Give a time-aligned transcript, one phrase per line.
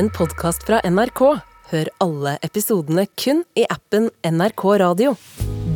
[0.00, 1.20] en podkast fra NRK.
[1.70, 5.10] Hør alle episodene kun i appen NRK Radio.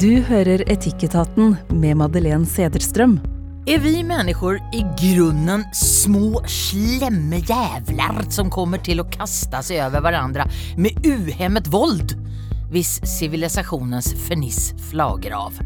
[0.01, 3.19] Du hører Etikketaten med Madeleine Sederstrøm.
[3.67, 10.01] Är vi människor i grunnen små slemme jävlar som kommer til å kaste seg over
[10.01, 10.49] varandra
[10.81, 12.17] med uhemmet vold?
[12.73, 15.61] Hvis civilisationens ferniss flager av.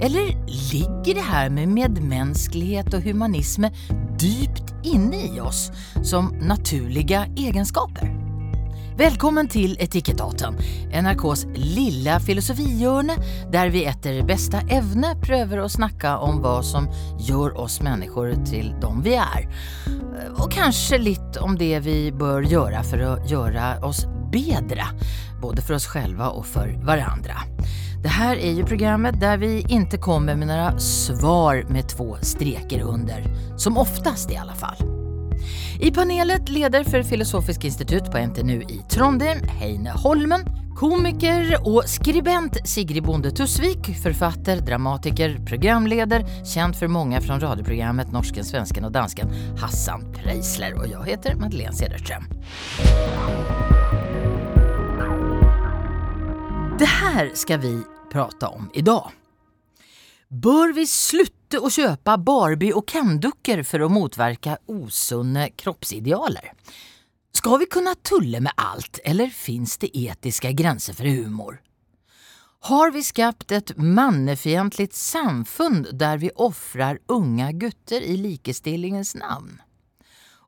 [0.00, 3.66] Eller ligger det her med medmänsklighet og humanism
[4.20, 5.72] dypt inne i oss
[6.02, 8.10] som naturliga egenskaper?
[8.96, 10.58] Välkommen till Etikettaten,
[10.92, 13.16] NRKs lilla filosofihjørne
[13.52, 18.74] der vi etter bästa evne prøver å snakke om hva som gjør oss mennesker til
[18.82, 19.48] de vi er.
[20.36, 24.92] Og kanskje litt om det vi bør gjøre for å gjøre oss bedre,
[25.40, 27.40] både for oss selv og for hverandre.
[28.00, 32.86] Det her er jo programmet der vi ikke kommer med noen svar med två streker
[32.88, 33.26] under,
[33.60, 34.80] som oftast i alle fall.
[35.80, 40.44] I panelet leder for Filosofisk institutt på NTNU i Trondheim, Heine Holmen,
[40.80, 48.48] komiker og skribent Sigrid Bonde Tusvik, forfatter, dramatiker, programleder, kjent for mange fra radioprogrammet Norsken,
[48.48, 50.76] svensken og dansken, Hassan Preisler.
[50.80, 52.28] Og jeg heter Madeleine Cederström.
[56.80, 57.74] Det her skal vi
[58.10, 59.10] prate om i dag.
[60.28, 66.52] Bør vi slutte å kjøpe Barbie- og Ken-dukker for å motverke usunne kroppsidealer?
[67.34, 71.58] Skal vi kunne tulle med alt, eller fins det etiske grenser for humor?
[72.68, 79.56] Har vi skapt et mannefiendtlig samfunn der vi ofrer unge gutter i likestillingens navn?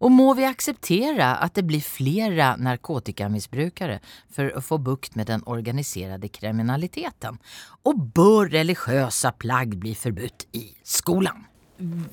[0.02, 4.00] Og må vi akseptere at det blir flere narkotikamisbrukere
[4.34, 7.38] for å få bukt med den organiserte kriminaliteten?
[7.86, 11.46] Og bør religiøse plagg bli forbudt i skolen?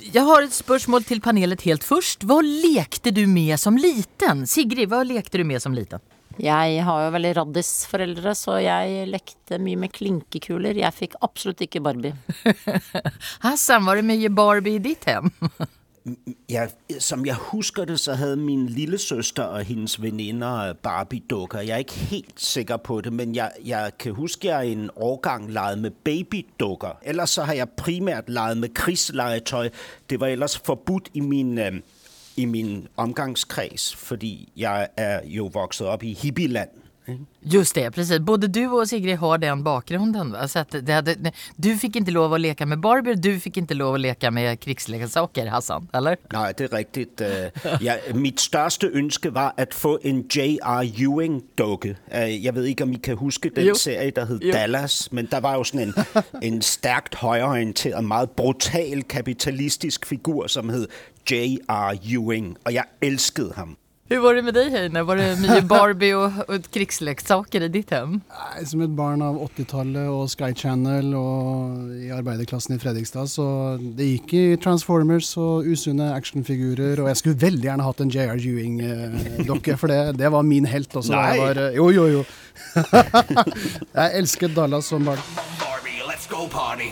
[0.02, 2.24] Jeg har et spørsmål til panelet helt først.
[2.30, 4.46] Hva lekte du med som liten?
[4.50, 6.02] Sigrid, hva lekte du med som liten?
[6.40, 10.78] Jeg har jo veldig raddisforeldre, så jeg lekte mye med klinkekuler.
[10.80, 12.16] Jeg fikk absolutt ikke Barbie.
[13.46, 15.34] Hassan, var det mye Barbie i ditt hjem?
[16.50, 21.60] Jeg, som jeg husker det, så hadde min lillesøster og hennes venninner Barbie-dukker.
[21.60, 25.52] Jeg er ikke helt sikker på det, men jeg, jeg kan huske jeg en årgang
[25.52, 27.00] leget med babydukker.
[27.04, 29.70] Ellers så har jeg primært leget med krigsleketøy.
[30.10, 31.74] Det var ellers forbudt i min, øh,
[32.36, 36.70] i min omgangskreds, fordi jeg er jo vokset opp i hippieland.
[37.42, 38.20] Just det, precis.
[38.26, 40.32] Både du og Sigrid har den bakgrunden.
[40.32, 40.48] Va?
[40.48, 41.16] Så att det hade,
[41.56, 44.60] du fikk ikke lov å leke med Barbie, du fikk ikke lov å leke med
[44.60, 46.18] krigsleksaker, Hassan, eller?
[46.34, 47.08] Nej, det er riktig.
[47.82, 50.84] Ja, mitt største ønske var å få en J.R.
[51.00, 51.96] Ewing-dukke.
[52.14, 53.74] Øh, Jeg vet ikke, om I kan huske den Jo.
[53.76, 55.94] serie, der hed Dallas, men der var jo sådan en,
[56.54, 60.88] en stærkt højreorienteret, meget brutal kapitalistisk figur, som hed
[61.32, 61.96] J.R.
[62.04, 63.78] Ewing, og jeg elskede ham.
[64.10, 65.04] Hur var det med dig Heine?
[65.06, 68.16] Var det mye Barbie og, og krigsleksaker i ditt hem?
[68.26, 73.46] Nei, Som et barn av 80-tallet og Sky Channel og i arbeiderklassen i Fredrikstad, så
[73.78, 78.42] det gikk i Transformers og usunne actionfigurer, og jeg skulle veldig gjerne hatt en JR
[78.50, 81.14] Ewing-dokke, for det, det var min helt også.
[81.14, 81.30] Nei.
[81.30, 82.26] Jeg var, eh, jo, jo, jo.
[84.00, 85.22] jeg elsket Dallas som barn.
[85.62, 86.90] Barbie, let's go party.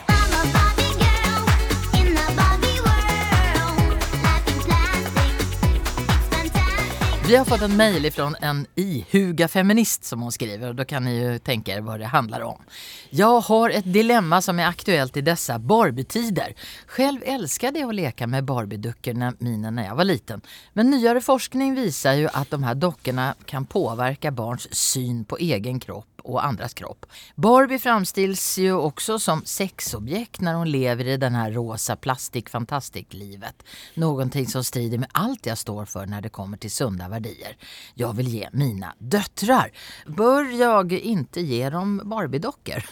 [7.28, 11.04] Vi har fått en mejl ifrån en ihuga feminist som hon skriver och då kan
[11.04, 12.62] ni ju tänka er vad det handlar om.
[13.10, 16.56] Jag har ett dilemma som är aktuellt i dessa Barbie-tider.
[16.88, 20.42] Själv älskade jag att leka med Barbie-duckorna mina när jag var liten.
[20.74, 25.80] Men nyare forskning visar ju att de här dockorna kan påverka barns syn på egen
[25.80, 27.06] kropp och andras kropp.
[27.36, 33.64] Barbie framställs ju också som sexobjekt när hon lever i den här rosa plastik-fantastik-livet.
[33.94, 37.58] Någonting som strider med allt jag står för när det kommer till sunda värdier.
[37.94, 39.72] Jag vill ge mina döttrar.
[40.08, 42.84] Bör jag inte ge dem Barbie-dockor?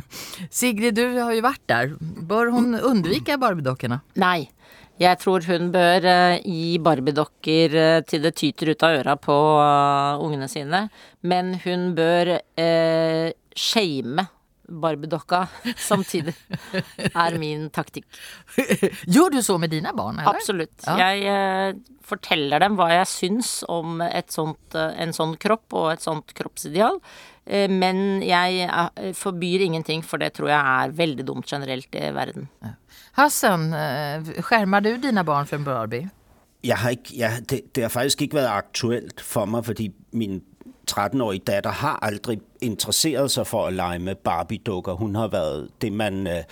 [0.50, 1.96] Sigrid, du har ju varit där.
[2.20, 4.00] Bör hon undvika Barbie-dockorna?
[4.14, 4.50] Nei.
[5.02, 9.38] Jeg tror hun bør eh, gi Barbie-dokker eh, til det tyter ut av øra på
[9.58, 10.84] eh, ungene sine.
[11.26, 14.28] Men hun bør eh, shame
[14.68, 15.44] Barbie-dokka
[15.76, 16.34] samtidig,
[17.10, 18.06] er min taktikk.
[19.14, 20.20] Gjør du så med dine barn?
[20.20, 20.38] Eller?
[20.38, 20.76] Absolutt.
[20.86, 20.96] Ja.
[21.10, 25.92] Jeg eh, forteller dem hva jeg syns om et sånt, eh, en sånn kropp og
[25.94, 27.00] et sånt kroppsideal.
[27.46, 32.10] Eh, men jeg eh, forbyr ingenting, for det tror jeg er veldig dumt generelt i
[32.16, 32.48] verden.
[33.18, 36.08] Hassan, eh, skärmar du dine barn från Barbie?
[36.64, 40.40] Jeg har ikke, jeg, det, det har faktisk ikke vært aktuelt for meg, fordi min
[40.90, 44.92] 13-årige datter har aldri interesseret sig for at lege med Barbie-dukker.
[44.92, 46.42] Hun har været det, man øh,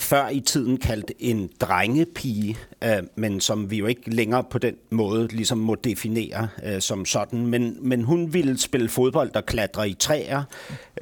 [0.00, 4.74] før i tiden kalt en drengepige, øh, men som vi jo ikke længere på den
[4.90, 7.46] måten liksom må definere øh, som sådan.
[7.46, 10.42] Men, men hun ville spille fodbold og klatre i trær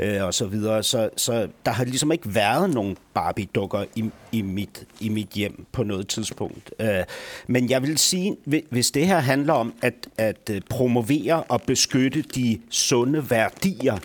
[0.00, 0.78] øh, og så.
[0.82, 4.68] Så, så der har liksom ikke vært noen Barbie-dukker i, i,
[5.00, 6.74] i mitt, hjem på noe tidspunkt.
[6.80, 7.04] Øh,
[7.46, 8.36] men jeg vil sige,
[8.70, 13.98] hvis det her handler om at, at øh, promovere og beskytte de sunde værdier,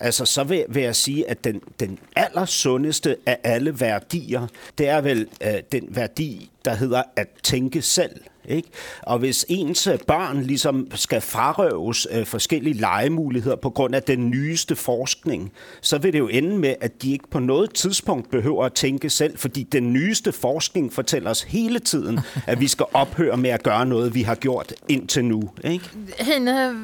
[0.00, 4.46] Altså, så vil, vil jeg sige, at den, den allersundeste av alle verdier,
[4.78, 8.20] det er vel øh, den verdi der heter at tænke selv.
[8.50, 8.68] Ikke?
[9.02, 14.30] Og hvis ens barn børn ligesom skal frarøves øh, forskellige legemuligheder på grund af den
[14.30, 18.64] nyeste forskning, så vil det jo ende med, at de ikke på noget tidspunkt behøver
[18.64, 23.36] at tænke selv, fordi den nyeste forskning fortæller os hele tiden, at vi skal ophøre
[23.36, 25.50] med at gøre noget, vi har gjort indtil nu.
[25.64, 25.90] Ikke?
[26.18, 26.74] Heine,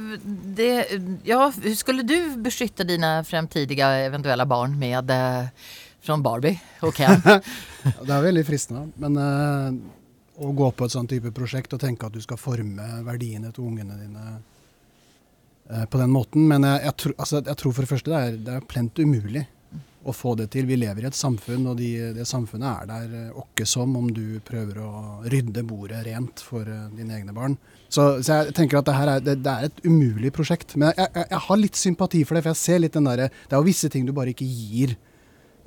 [0.56, 0.84] det,
[1.26, 5.02] ja, skulle du beskytte dine fremtidige eventuelle barn med
[6.02, 7.06] fra Barbie og Ken?
[8.06, 9.95] Det er veldig fristende, men eh,
[10.36, 13.70] å gå på et sånn type prosjekt og tenke at du skal forme verdiene til
[13.70, 14.24] ungene dine
[15.70, 16.46] eh, på den måten.
[16.50, 19.02] Men jeg, jeg, tro, altså, jeg tror for det første det er, det er plent
[19.02, 19.46] umulig
[20.06, 20.68] å få det til.
[20.68, 24.10] Vi lever i et samfunn, og de, det samfunnet er der eh, åkke som om
[24.14, 24.92] du prøver å
[25.26, 27.56] rydde bordet rent for eh, dine egne barn.
[27.88, 30.76] Så, så jeg tenker at det her er, det, det er et umulig prosjekt.
[30.78, 33.30] Men jeg, jeg, jeg har litt sympati for det, for jeg ser litt den derre
[33.30, 34.96] Det er jo visse ting du bare ikke gir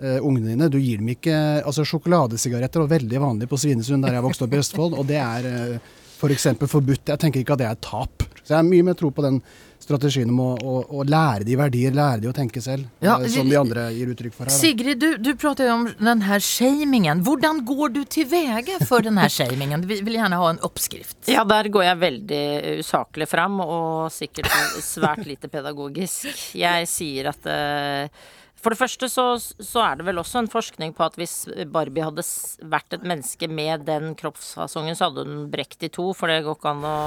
[0.02, 0.70] eh, ungene dine.
[0.72, 4.56] Du gir dem ikke altså Sjokoladesigaretter var veldig vanlig på Svinesund, der jeg vokste opp
[4.56, 6.52] i Østfold, og det er uh, f.eks.
[6.60, 7.08] For forbudt.
[7.14, 8.28] Jeg tenker ikke at det er tap.
[8.44, 9.42] Så jeg har mye mer tro på den
[9.80, 13.30] strategien om å, å, å lære de verdier, lære de å tenke selv, Ja, eh,
[13.32, 14.52] som de andre gir uttrykk for her.
[14.52, 14.58] da.
[14.58, 17.24] Sigrid, du, du prater jo om den her shamingen.
[17.26, 19.86] Hvordan går du til vege for den her shamingen?
[19.90, 21.18] Vi vil gjerne ha en oppskrift.
[21.32, 22.44] Ja, der går jeg veldig
[22.84, 24.52] usaklig fram, og sikkert
[24.86, 26.28] svært lite pedagogisk.
[26.60, 28.28] Jeg sier at eh,
[28.60, 32.04] For det første så, så er det vel også en forskning på at hvis Barbie
[32.04, 32.26] hadde
[32.68, 36.58] vært et menneske med den kroppsfasongen, så hadde hun brekt i to, for det går
[36.58, 36.98] ikke an å,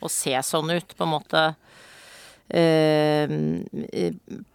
[0.00, 1.42] å se sånn ut, på en måte.
[2.48, 3.34] Eh,
[3.92, 4.14] eh,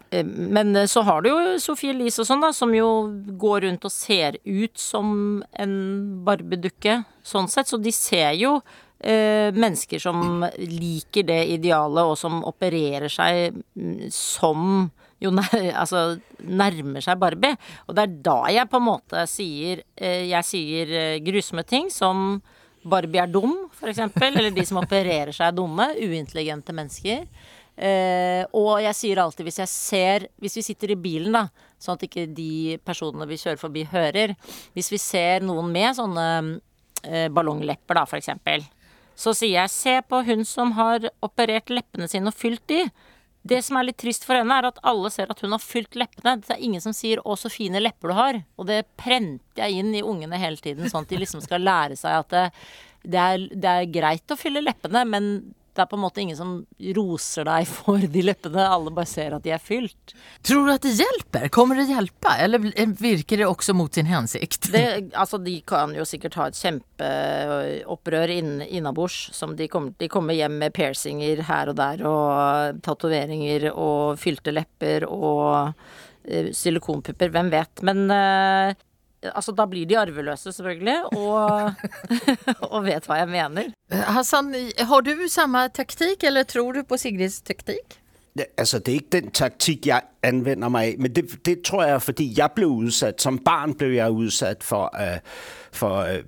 [0.10, 2.90] eh, Men så har du jo Sophie Elise og sånn, da, som jo
[3.38, 5.78] går rundt og ser ut som en
[6.26, 7.70] Barbie-dukke, sånn sett.
[7.70, 8.56] Så de ser jo
[8.98, 14.90] eh, mennesker som liker det idealet, og som opererer seg mm, som
[15.24, 17.58] jo altså, nærmer seg Barbie.
[17.88, 21.90] Og det er da jeg på en måte sier eh, Jeg sier eh, grusomme ting
[21.94, 22.42] som
[22.84, 24.36] Barbie er dum, eksempel.
[24.36, 25.90] Eller de som opererer seg er dumme.
[26.00, 27.28] Uintelligente mennesker.
[27.74, 31.48] Eh, og jeg sier alltid hvis jeg ser Hvis vi sitter i bilen, da,
[31.82, 34.36] sånn at ikke de personene vi kjører forbi, hører.
[34.78, 36.28] Hvis vi ser noen med sånne
[37.08, 38.66] eh, ballonglepper, da, for eksempel.
[39.16, 42.84] Så sier jeg se på hun som har operert leppene sine og fylt de.
[43.44, 45.98] Det som er litt trist for henne, er at alle ser at hun har fylt
[46.00, 46.38] leppene.
[46.40, 48.44] Det er ingen som sier 'å, så fine lepper du har'.
[48.58, 51.98] Og det prenter jeg inn i ungene hele tiden, sånn at de liksom skal lære
[52.00, 52.46] seg at det,
[53.04, 56.38] det, er, det er greit å fylle leppene, men det er på en måte ingen
[56.38, 56.52] som
[56.96, 58.62] roser deg for de leppene.
[58.62, 60.14] Alle bare ser at de er fylt.
[60.46, 61.48] Tror du at det hjelper?
[61.54, 62.62] Kommer det hjelpe, Eller
[63.00, 64.70] virker det også mot sin hensikt?
[64.74, 64.86] Det,
[65.18, 69.32] altså, de kan jo sikkert ha et kjempeopprør inn, innabords.
[69.34, 74.54] Som de, kommer, de kommer hjem med piercinger her og der, og tatoveringer og fylte
[74.54, 75.74] lepper og
[76.30, 77.34] eh, silikonpupper.
[77.34, 77.86] Hvem vet.
[77.88, 78.76] Men eh,
[79.32, 80.98] altså, da blir de arveløse, selvfølgelig.
[81.18, 81.72] Og,
[82.74, 83.74] og vet hva jeg mener.
[83.92, 88.00] Hassan, har du samme taktik eller tror du på Sigrids taktik?
[88.38, 91.94] Det, altså, det er ikke den taktik, jeg anvender meg men det, det tror jeg
[91.94, 93.22] er, fordi jeg ble utsatt.
[93.22, 95.20] Som barn ble jeg utsatt for, uh,
[95.72, 96.24] for øh,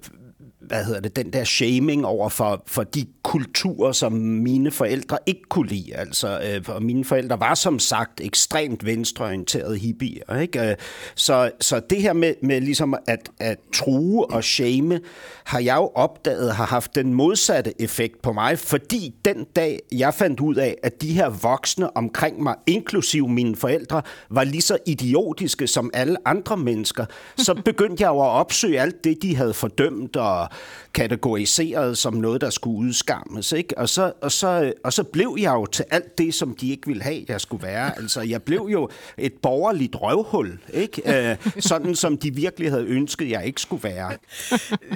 [0.68, 5.42] hvad hedder det, den der shaming over for, for de kulturer, som mine forældre ikke
[5.50, 5.96] kunne lide.
[5.96, 10.40] Altså, øh, og mine forældre var som sagt ekstremt venstreorienterede hippier.
[10.40, 10.70] Ikke?
[10.70, 10.76] Øh,
[11.16, 15.00] Så, så det her med, med ligesom at, at true og shame,
[15.44, 20.14] har jeg jo opdaget har haft den modsatte effekt på mig, fordi den dag, jeg
[20.14, 24.78] fandt ud af, at de her voksne omkring mig, inklusive mine forældre, var lige så
[24.86, 27.06] idiotiske som alle andre mennesker,
[27.38, 30.50] så begyndte jeg jo at opsøge alt det, de havde fordømt og
[30.94, 33.52] kategoriseret som noget, der skulle udskammes.
[33.52, 33.78] Ikke?
[33.78, 36.88] Og, så, og, så, og så blev jeg jo til alt det, som de ikke
[36.88, 37.98] ville have, jeg skulle være.
[37.98, 41.30] Altså, jeg blev jo et borgerligt røvhul, ikke?
[41.32, 44.12] Øh, sådan som de virkelig havde ønsket, jeg ikke skulle være.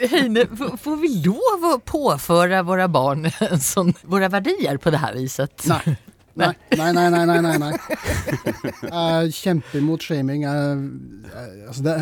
[0.09, 0.47] Heine,
[0.77, 3.27] får vi lov at påføre våre barn
[3.71, 5.67] sån, våra verdier på det her viset?
[5.67, 5.95] Nei.
[6.39, 7.25] Nei, nei, nei.
[7.27, 7.73] nei, nei, nei.
[8.89, 10.45] Jeg kjemper mot shaming.
[10.47, 11.93] Altså det,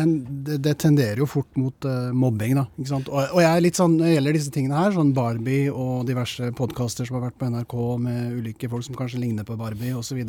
[0.46, 2.54] det, det tenderer jo fort mot uh, mobbing.
[2.60, 2.64] da?
[2.78, 5.94] Og, og jeg er litt sånn, Når det gjelder disse tingene her, sånn Barbie og
[6.08, 9.98] diverse podkaster som har vært på NRK med ulike folk som kanskje ligner på Barbie
[9.98, 10.20] osv.,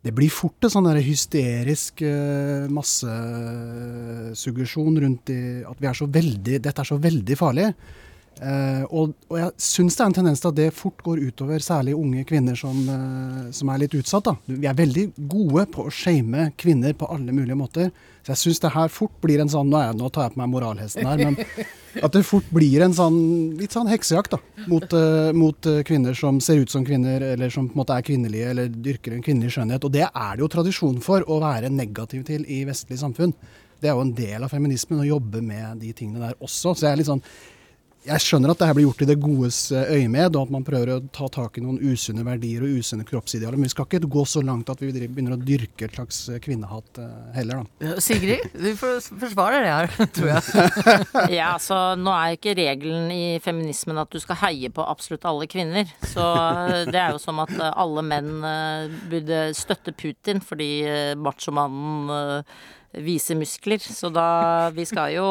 [0.00, 6.06] det blir fort en sånn der hysterisk uh, massesuggesjon rundt i, at vi er så
[6.08, 7.68] veldig, dette er så veldig farlig.
[8.40, 11.60] Eh, og, og jeg syns det er en tendens til at det fort går utover
[11.60, 14.30] særlig unge kvinner som, eh, som er litt utsatt.
[14.30, 14.34] Da.
[14.48, 17.90] Vi er veldig gode på å shame kvinner på alle mulige måter.
[18.24, 20.40] Så jeg syns det her fort blir en sånn Nå, jeg, nå tar jeg på
[20.40, 21.36] meg moralhesten her, men
[22.06, 23.20] at det fort blir en sånn
[23.60, 24.40] litt sånn heksejakt da,
[24.72, 28.08] mot, eh, mot kvinner som ser ut som kvinner, eller som på en måte er
[28.08, 29.84] kvinnelige, eller dyrker en kvinnelig skjønnhet.
[29.84, 33.36] Og det er det jo tradisjon for å være negativ til i vestlig samfunn.
[33.80, 36.72] Det er jo en del av feminismen å jobbe med de tingene der også.
[36.72, 37.24] Så jeg er litt sånn
[38.00, 40.64] jeg skjønner at det her blir gjort i det godes eh, øyemed, og at man
[40.64, 43.58] prøver å ta tak i noen usunne verdier og usunne kroppsidealer.
[43.58, 46.40] Men vi skal ikke gå så langt at vi begynner å dyrke et slags eh,
[46.40, 47.92] kvinnehat eh, heller, da.
[48.00, 50.66] Sigrid, du forsvarer det her, tror jeg.
[51.36, 55.48] Ja, altså nå er ikke regelen i feminismen at du skal heie på absolutt alle
[55.50, 55.90] kvinner.
[56.08, 56.24] Så
[56.88, 58.30] det er jo som at alle menn
[59.10, 60.70] burde støtte Putin fordi
[61.20, 62.40] machomannen
[63.04, 63.82] viser muskler.
[63.82, 65.26] Så da Vi skal jo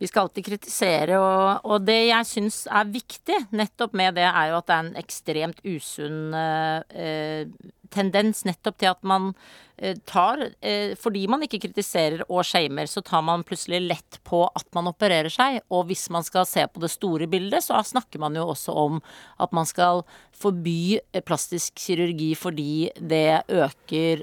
[0.00, 4.48] vi skal alltid kritisere, og, og det jeg syns er viktig nettopp med det, er
[4.50, 7.44] jo at det er en ekstremt usunn eh,
[7.94, 9.30] tendens nettopp til at man
[9.76, 14.44] eh, tar eh, Fordi man ikke kritiserer og shamer, så tar man plutselig lett på
[14.48, 15.60] at man opererer seg.
[15.70, 19.00] Og hvis man skal se på det store bildet, så snakker man jo også om
[19.40, 20.04] at man skal
[20.40, 24.22] forby eh, plastisk kirurgi fordi det øker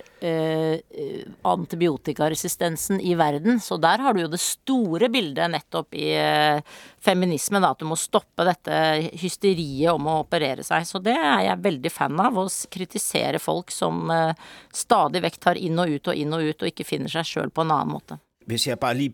[1.45, 3.59] antibiotikaresistensen i verden.
[3.61, 6.09] Så der har du jo det store bildet nettopp i
[7.03, 8.77] feminisme, da, at du må stoppe dette
[9.21, 10.87] hysteriet om å operere seg.
[10.87, 14.33] Så det er jeg veldig fan av, å kritisere folk som eh,
[14.73, 17.53] stadig vekk tar inn og ut og inn og ut, og ikke finner seg sjøl
[17.53, 18.19] på en annen måte.
[18.47, 19.13] Hvis jeg bare lige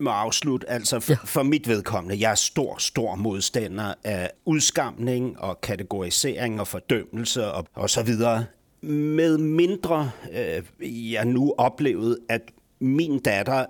[0.00, 5.60] må afslutte, altså for, for mitt vedkommende, jeg er stor, stor modstander av udskamning og
[5.60, 8.46] kategorisering og fordømmelse og, og så videre.
[8.82, 10.64] Med mindre øh,
[11.12, 13.66] jeg nå oplevede, at min datter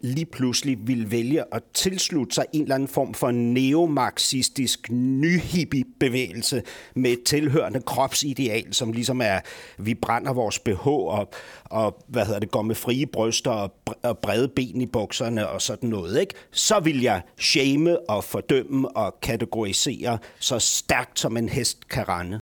[0.00, 6.62] lige pludselig vil vælge at tilslutte sig en eller anden form for neomarxistisk nyhippie-bevægelse
[6.94, 9.40] med et tilhørende kropsideal, som ligesom er,
[9.78, 11.28] vi brænder vores BH og,
[11.64, 15.62] og hvad hedder det, går med frie bryster og, og brede ben i bukserne og
[15.62, 16.34] sådan noget, ikke?
[16.50, 22.43] så vil jeg shame og fordømme og kategorisere så stærkt som en hest kan rende.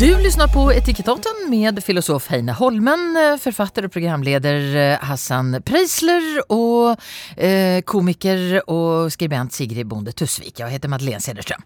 [0.00, 6.52] Du lyssnar på Etikettaten med filosof Heine Holmen, eh, författare och programleder eh, Hassan Preisler
[6.52, 6.96] och
[7.42, 10.60] eh, komiker och skribent Sigrid Bonde Tusvik.
[10.60, 11.62] Jag heter Madeleine Cederström.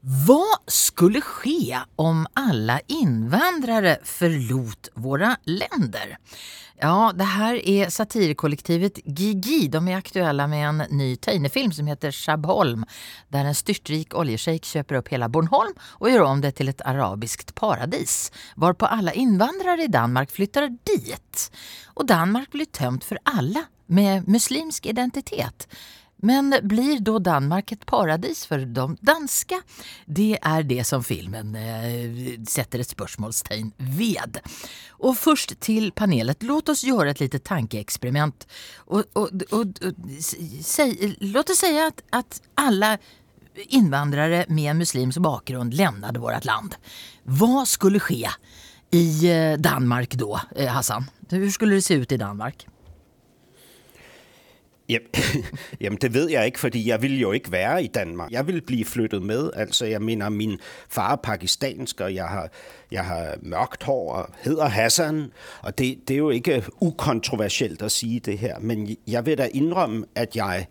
[0.00, 6.18] Vad skulle ske om alla invandrare förlot våra länder?
[6.78, 9.68] Ja, det här är satirkollektivet Gigi.
[9.68, 12.84] De är aktuella med en ny Teine-film som heter Shabholm
[13.28, 17.54] där en styrtrik oljeshejk köper upp hela Bornholm och gör om det till ett arabiskt
[17.54, 21.52] paradis varpå alla invandrare i Danmark flyttar dit.
[21.86, 25.68] Och Danmark blir tömt för alla med muslimsk identitet.
[26.26, 29.62] Men blir då Danmark ett paradis för de danska?
[30.04, 34.38] Det är det som filmen eh, sätter ett spörsmålstegn ved.
[34.88, 36.42] Och först till panelet.
[36.42, 36.84] Låt oss
[37.20, 38.46] litet tankeexperiment.
[38.76, 39.66] Och, och, och, och,
[40.62, 42.98] säg, låt oss säga att, att alla
[43.56, 46.74] invandrare med muslimsk bakgrund lämnade vårt land.
[47.22, 48.28] Vad skulle ske
[48.90, 51.04] i eh, Danmark då, eh, Hassan?
[51.30, 52.66] Hur skulle det se ut i Danmark?
[55.80, 58.30] Jamen, det ved jeg ikke, fordi jeg ville jo ikke være i Danmark.
[58.30, 59.50] Jeg ville blive flyttet med.
[59.54, 62.48] Altså, jeg mener, min far er pakistansk, og jeg har,
[62.90, 65.32] jeg har mørkt hår og hedder Hassan.
[65.62, 69.48] Og det, det er jo ikke ukontroversielt at sige det her, men jeg vil da
[69.54, 70.66] indrømme, at jeg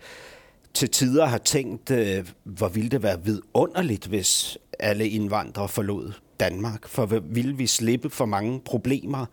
[0.74, 6.88] til tider har tænkt, øh, hvor ville det være vidunderligt, hvis alle indvandrere forlod Danmark,
[6.88, 9.26] for ville vi slippe for mange problemer.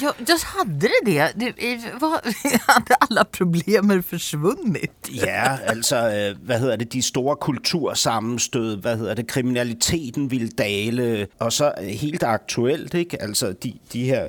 [0.00, 1.32] Ja, jag hade det det?
[1.36, 2.20] det var,
[2.72, 5.10] hade alla problemer försvunnit?
[5.10, 11.26] Ja, altså, øh, hvad hedder det, de store kultursammenstød, hvad hedder det, kriminaliteten ville dale,
[11.38, 13.22] og så øh, helt aktuelt, ikke?
[13.22, 14.28] Altså, de, de her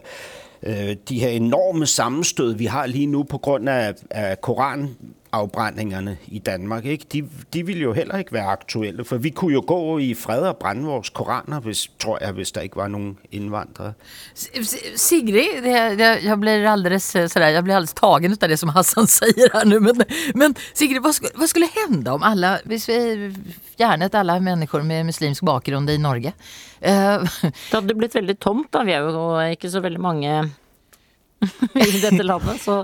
[0.64, 4.42] øh, de her enorme sammenstød, vi har lige nu på grund af, af
[5.34, 7.06] koranafbrændingerne i Danmark, ikke?
[7.14, 10.42] De, de ville jo heller ikke være aktuelle, for vi kunne jo gå i fred
[10.42, 13.18] og brænde vores koraner, hvis, tror jeg, hvis der ikke var nogen
[14.36, 19.08] S- Sigrid, jeg, det, blir alldeles sådär, jeg blir alldeles tagen av det som Hassan
[19.18, 19.80] sier her nu.
[19.80, 20.04] Men,
[20.36, 23.32] men Sigrid, hva, vad skulle hende om alle, hvis vi
[23.78, 26.34] fjernet alle mennesker med muslimsk bakgrund i Norge?
[26.82, 28.84] Eh, Det hadde blitt veldig tomt, da.
[28.84, 30.30] Vi er jo ikke så veldig mange
[31.88, 32.84] i dette landet, så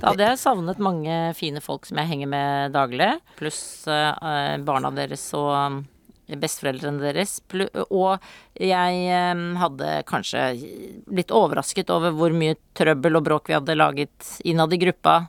[0.00, 4.90] Da hadde jeg savnet mange fine folk som jeg henger med daglig, pluss eh, barna
[4.94, 7.36] deres og eh, besteforeldrene deres.
[7.90, 8.16] Og
[8.58, 10.48] jeg eh, hadde kanskje
[11.06, 15.22] blitt overrasket over hvor mye trøbbel og bråk vi hadde laget innad i gruppa.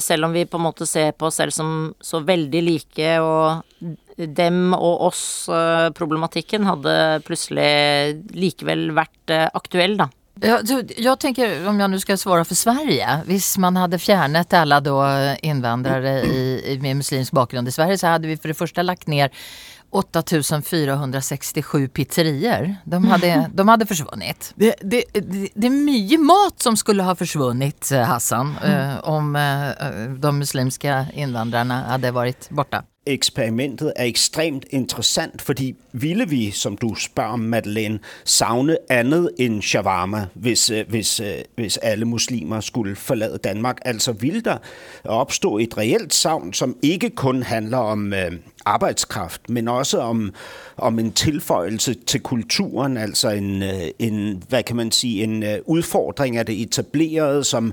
[0.00, 3.90] Selv om vi på en måte ser på oss selv som så veldig like, og
[4.16, 6.94] dem og oss-problematikken hadde
[7.26, 10.06] plutselig likevel vært aktuell, da.
[10.44, 14.52] Ja, så jag tänker, om jag nu ska svara för Sverige, hvis man hade fjärnat
[14.52, 15.06] alla då
[15.42, 19.06] invandrare i, i, med muslimsk bakgrund i Sverige så hade vi för det första lagt
[19.06, 19.30] ner
[19.90, 22.76] 8467 pizzerier.
[22.84, 24.52] De hade, de hade försvunnit.
[24.56, 29.36] Det, det, det, det är mycket mat som skulle ha försvunnit, Hassan, Hassan, eh, om
[29.36, 29.68] eh,
[30.18, 32.82] de muslimska invandrarna hade varit borta.
[33.06, 40.26] Eksperimentet er ekstremt interessant, fordi ville vi, som du om, Madeleine, savne andet end shawarma,
[40.34, 43.78] hvis, øh, hvis, øh, hvis alle muslimer skulle forlade Danmark?
[43.84, 44.56] Altså ville der
[45.04, 48.12] oppstå et reelt savn, som ikke kun handler om
[48.64, 50.34] arbeidskraft, men også om,
[50.76, 56.38] om en tilføjelse til kulturen, altså en, øh, en hvad kan man sige, en utfordring
[56.38, 57.72] av det etablerede, som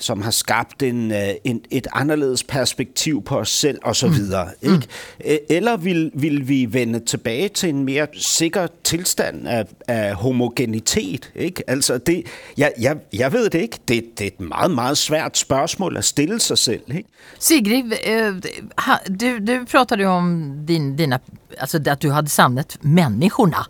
[0.00, 4.08] som har skabt en, øh, en, et anderledes perspektiv på os selv osv.
[4.08, 4.72] Mm.
[4.72, 4.86] Ikke?
[5.24, 11.32] Øh, Eller vil, vil vi vende tilbage til en mere sikker tilstand af, af homogenitet?
[11.34, 11.70] Ikke?
[11.70, 12.26] Altså det,
[12.56, 13.78] jeg, jeg, jeg ved det ikke.
[13.88, 16.80] Det, det er et meget, meget svært spørgsmål at stille sig selv.
[16.88, 17.08] Ikke?
[17.38, 17.92] Sigrid,
[18.78, 21.18] ha- du, du pratade ju om din, dina,
[21.58, 23.66] alltså att du hade samlat människorna.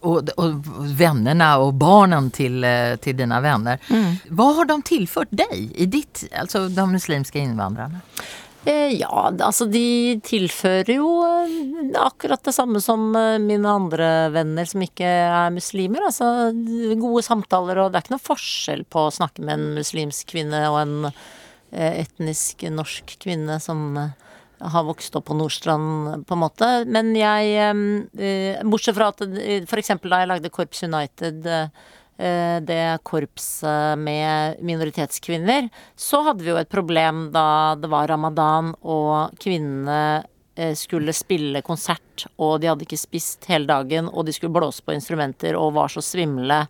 [0.00, 0.52] Och, och
[1.00, 3.78] vännerna och barnen till, eh, till dina vänner.
[4.28, 8.00] Vad har de tillfört dig i ditt, alltså de muslimska invandrarna?
[8.64, 14.82] Eh, Ja, altså de tilfører jo eh, akkurat det samme som mine andre venner som
[14.82, 16.06] ikke er muslimer.
[16.06, 16.52] Altså
[17.00, 20.62] gode samtaler, og det er ikke noe forskjell på å snakke med en muslimsk kvinne
[20.70, 21.12] og en
[21.70, 24.10] etnisk norsk kvinne som eh,
[24.60, 26.70] har vokst opp på Nordstrand, på en måte.
[26.90, 27.84] Men jeg eh,
[28.24, 29.68] eh, Bortsett fra at f.eks.
[29.70, 31.68] for eksempel da jeg lagde Korps United eh,
[32.18, 38.74] eh, det korpset med minoritetskvinner, så hadde vi jo et problem da det var ramadan
[38.82, 40.24] og kvinnene
[40.58, 44.84] eh, skulle spille konsert, og de hadde ikke spist hele dagen, og de skulle blåse
[44.84, 46.64] på instrumenter og var så svimle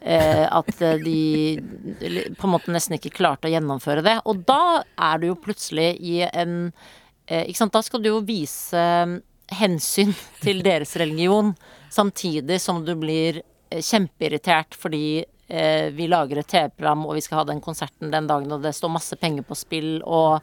[0.00, 4.20] eh, at eh, de på en måte nesten ikke klarte å gjennomføre det.
[4.28, 6.94] Og da er du jo plutselig i en eh,
[7.26, 9.16] Ikke sant, da skal du jo vise eh,
[9.60, 11.54] hensyn til deres religion,
[11.90, 17.40] samtidig som du blir eh, kjempeirritert fordi eh, vi lager et TV-program og vi skal
[17.40, 20.42] ha den konserten den dagen, og det står masse penger på spill, og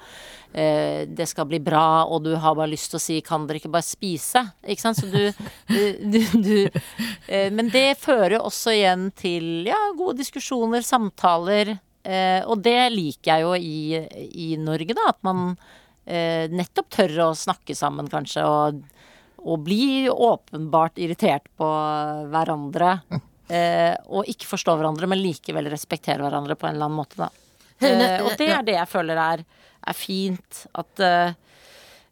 [0.53, 3.61] eh, det skal bli bra, og du har bare lyst til å si 'kan dere
[3.61, 4.45] ikke bare spise'?
[4.63, 4.97] Ikke sant?
[4.97, 5.31] Så du,
[6.13, 6.69] du, du,
[7.27, 13.31] eh, Men det fører også igjen til ja, gode diskusjoner, samtaler, eh, og det liker
[13.31, 13.79] jeg jo i,
[14.47, 15.09] i Norge, da.
[15.09, 18.81] At man eh, nettopp tør å snakke sammen, kanskje, og,
[19.43, 21.69] og bli åpenbart irritert på
[22.33, 22.97] hverandre.
[23.53, 27.29] Eh, og ikke forstå hverandre, men likevel respektere hverandre på en eller annen måte, da.
[27.83, 29.43] Eh, og det er det jeg føler er,
[29.87, 30.61] er fint.
[30.79, 31.33] At eh,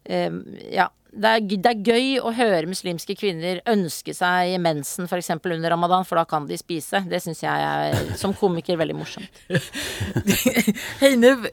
[0.04, 0.40] eh,
[0.72, 0.88] Ja.
[1.12, 5.28] Det er, det er gøy å høre muslimske kvinner ønske seg mensen f.eks.
[5.36, 7.02] under ramadan, for da kan de spise.
[7.08, 9.42] Det syns jeg er som komiker veldig morsomt.
[11.02, 11.44] Hei, nu,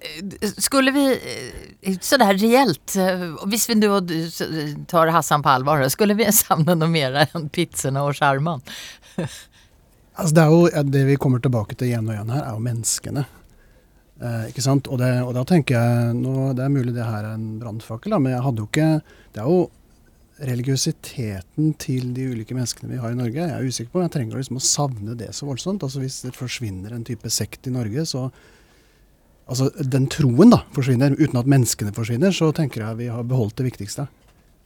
[0.56, 1.06] skulle vi
[2.00, 6.92] sånn reelt eh, hvis vi nu eh, tar Hassan på alvor, skulle vi savne noe
[6.92, 8.64] mer enn pizzaene og sjarmen?
[10.20, 12.64] Altså, det, er jo, det vi kommer tilbake til igjen og igjen her, er jo
[12.66, 13.22] menneskene.
[14.20, 14.90] Eh, ikke sant?
[14.92, 18.18] Og, det, og da tenker jeg nå, Det er mulig det her er en brannfakkel,
[18.20, 18.88] men jeg hadde jo ikke
[19.32, 19.60] Det er jo
[20.50, 23.44] religiøsiteten til de ulike menneskene vi har i Norge.
[23.44, 25.84] Jeg er usikker på jeg trenger liksom å savne det så voldsomt.
[25.84, 28.30] Altså Hvis det forsvinner en type sekt i Norge, så
[29.50, 33.56] Altså den troen da forsvinner, uten at menneskene forsvinner, så tenker jeg vi har beholdt
[33.58, 34.06] det viktigste.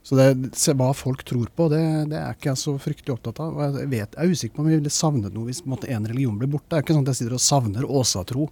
[0.04, 0.26] Så det,
[0.60, 3.62] se, hva folk tror på, det, det er ikke jeg så fryktelig opptatt av.
[3.78, 6.50] Jeg, vet, jeg er usikker på om vi ville savnet noe hvis en religion ble
[6.52, 6.68] borte.
[6.68, 8.50] Det er ikke sånn at jeg sitter og savner åsatro,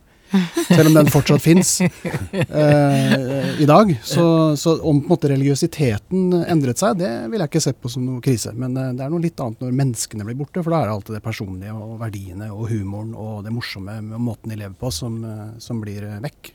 [0.68, 3.92] selv om den fortsatt fins eh, i dag.
[4.12, 8.20] Så, så om måte religiøsiteten endret seg, det vil jeg ikke se på som noe
[8.24, 8.52] krise.
[8.56, 10.96] Men eh, det er noe litt annet når menneskene blir borte, for da er det
[10.96, 14.90] alltid det personlige og verdiene og humoren og det morsomme med måten de lever på
[14.94, 16.52] som, eh, som blir eh, vekk.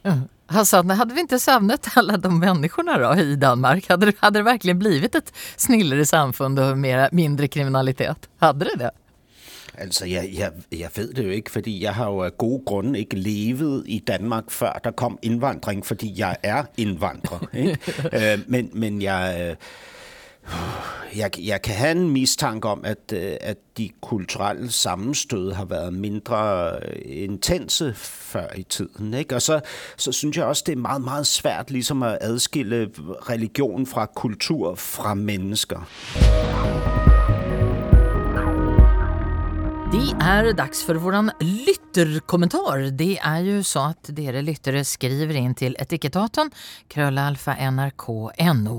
[0.53, 3.89] Hassan, hadde vi ikke savnet alle de menneskene da, i Danmark?
[3.91, 8.29] Hadde, hade det virkelig blivit et snillere samfund og mer, mindre kriminalitet?
[8.43, 8.93] Hadde det det?
[9.77, 12.99] Altså, jeg, jeg, jeg ved det jo ikke, fordi jeg har jo af gode grunde
[12.99, 17.47] ikke levet i Danmark, før der kom indvandring, fordi jeg er indvandrer.
[17.53, 17.77] Ikke?
[18.13, 19.47] øh, men, men jeg...
[19.49, 19.55] Øh,
[21.17, 25.93] Jeg, jeg kan ha en mistanke om, at, øh, at de kulturelle sammenstød har været
[25.93, 29.13] mindre øh, intense før i tiden.
[29.13, 29.35] Ikke?
[29.35, 29.59] Og så,
[29.97, 32.89] så synes jeg også, det er meget, meget svært ligesom at adskille
[33.29, 35.87] religion fra kultur fra mennesker.
[39.87, 42.89] Det er dags for våran lytterkommentar.
[42.91, 46.51] Det er jo så at dere lyttere skriver inn til etikettaten
[46.91, 48.73] krøllalfa nrk.no.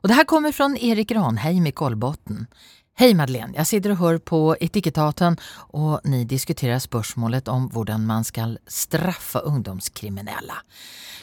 [0.00, 2.46] Og det her kommer fra Erik Ranheim i Kolbotn.
[2.96, 5.36] Hei Madeleine, jeg sitter og hører på etikettaten,
[5.76, 10.56] og ni diskuterer spørsmålet om hvordan man skal straffe ungdomskriminelle.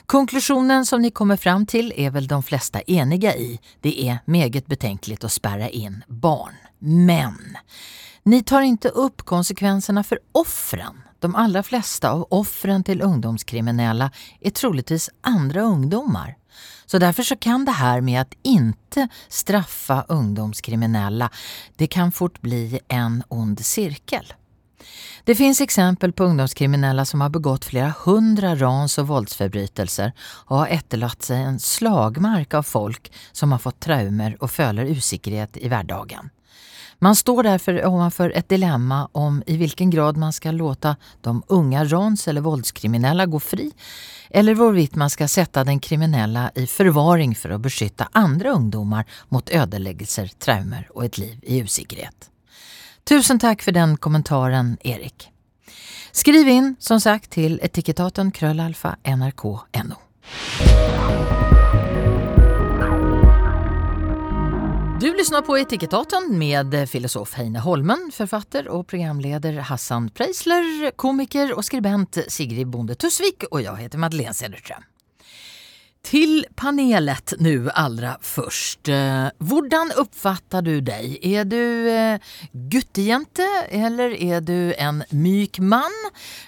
[0.06, 3.50] Konklusjonen som ni kommer fram til er vel de fleste enige i.
[3.82, 6.62] Det er meget betenkelig å sperre inn barn.
[6.86, 7.58] Men
[8.24, 11.02] ni tar inte upp konsekvenserna för offren.
[11.20, 16.38] De allra flesta av offren till ungdomskriminella är troligtvis andra ungdomar.
[16.86, 21.30] Så därför så kan det här med att inte straffa ungdomskriminella,
[21.76, 24.34] det kan fort bli en ond cirkel.
[25.24, 30.68] Det finns exempel på ungdomskriminella som har begått flera hundra rans och våldsförbrytelser och har
[30.68, 36.30] etterlatt sig en slagmark av folk som har fått traumer och føler usikkerhet i hverdagen.
[37.04, 41.86] Man står därför ovanför ett dilemma om i vilken grad man ska låta de unga
[41.86, 43.72] rans eller våldskriminella gå fri
[44.30, 49.52] eller hvorvidt man skal sätta den kriminella i forvaring for å beskytta andre ungdommer mot
[49.52, 52.30] ødeleggelser, traumer og et liv i usikkerhet.
[53.04, 55.28] Tusen takk for den kommentaren, Erik.
[56.12, 60.00] Skriv in som sagt til etikettaten krøllalfa nrk.no.
[65.04, 71.66] Du lyssnar på Etikettaten med filosof Heine Holmen, författare och programleder Hassan Preisler, komiker och
[71.66, 74.84] skribent Sigrid Bonde Tusvik och jag heter Madeleine Cederström.
[76.02, 78.88] Til panelet nu allra først.
[78.88, 81.18] Eh, Hvordan oppfatter du deg?
[81.20, 82.20] Er du eh,
[82.52, 86.00] guttejente eller er du en myk mann?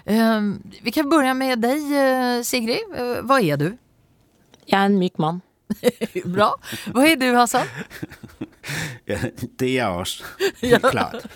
[0.06, 0.42] Eh,
[0.82, 2.96] vi kan börja med eh, Sigrid.
[3.22, 3.74] Vad er du?
[4.66, 5.42] Jeg er en myk mann.
[6.36, 6.52] Bra.
[6.94, 7.68] Hva er du, Hassan?
[9.06, 9.20] Ja,
[9.60, 10.24] det er jeg också,
[10.66, 10.80] ja.
[10.82, 11.28] klart.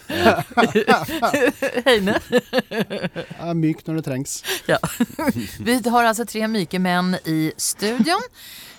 [1.86, 2.16] Heine?
[3.38, 4.40] Er myk når det trengs.
[4.66, 4.80] Ja.
[5.62, 8.26] Vi har alltså tre myke män i studion.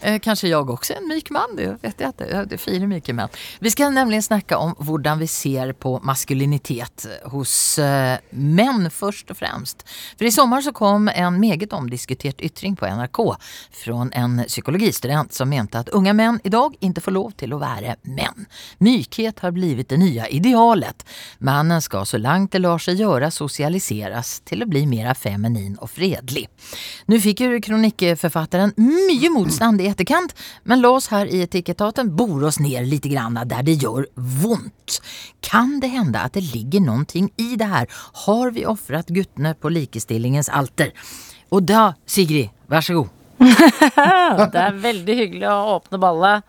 [0.01, 2.45] Eh, kanskje jeg også er en myk man, det vet jeg ikke.
[2.49, 3.33] Det er fyra myke menn.
[3.61, 9.41] Vi skal nemlig snakke om hvordan vi ser på maskulinitet hos eh, menn først og
[9.41, 9.85] fremst.
[10.17, 13.21] For i sommer så kom en meget omdiskutert ytring på NRK
[13.83, 17.61] fra en psykologistudent som mente at unge menn i dag ikke får lov til å
[17.61, 18.49] være menn.
[18.81, 21.05] Mykhet har blivit det nye idealet.
[21.45, 25.93] Mannen skal så langt det lar seg gjøre sosialiseres til å bli mer feminin og
[25.93, 26.47] fredelig.
[27.11, 32.49] Nu fikk jo kronikkforfatteren mye motstand i etterkant, men la oss her i etikettaten bore
[32.51, 35.01] oss ned litt grann der det gjør vondt.
[35.45, 37.05] Kan det hende at det ligger noe
[37.37, 37.91] i det her?
[38.27, 40.95] Har vi ofret guttene på likestillingens alter?
[41.51, 43.17] Og da, Sigrid, vær så god.
[44.53, 46.45] Det er veldig hyggelig å åpne ballet.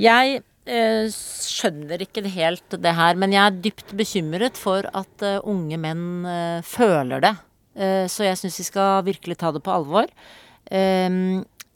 [0.00, 5.38] Jeg eh, skjønner ikke helt det her, men jeg er dypt bekymret for at eh,
[5.44, 7.34] unge menn eh, føler det.
[7.76, 10.10] Eh, så jeg syns vi skal virkelig ta det på alvor.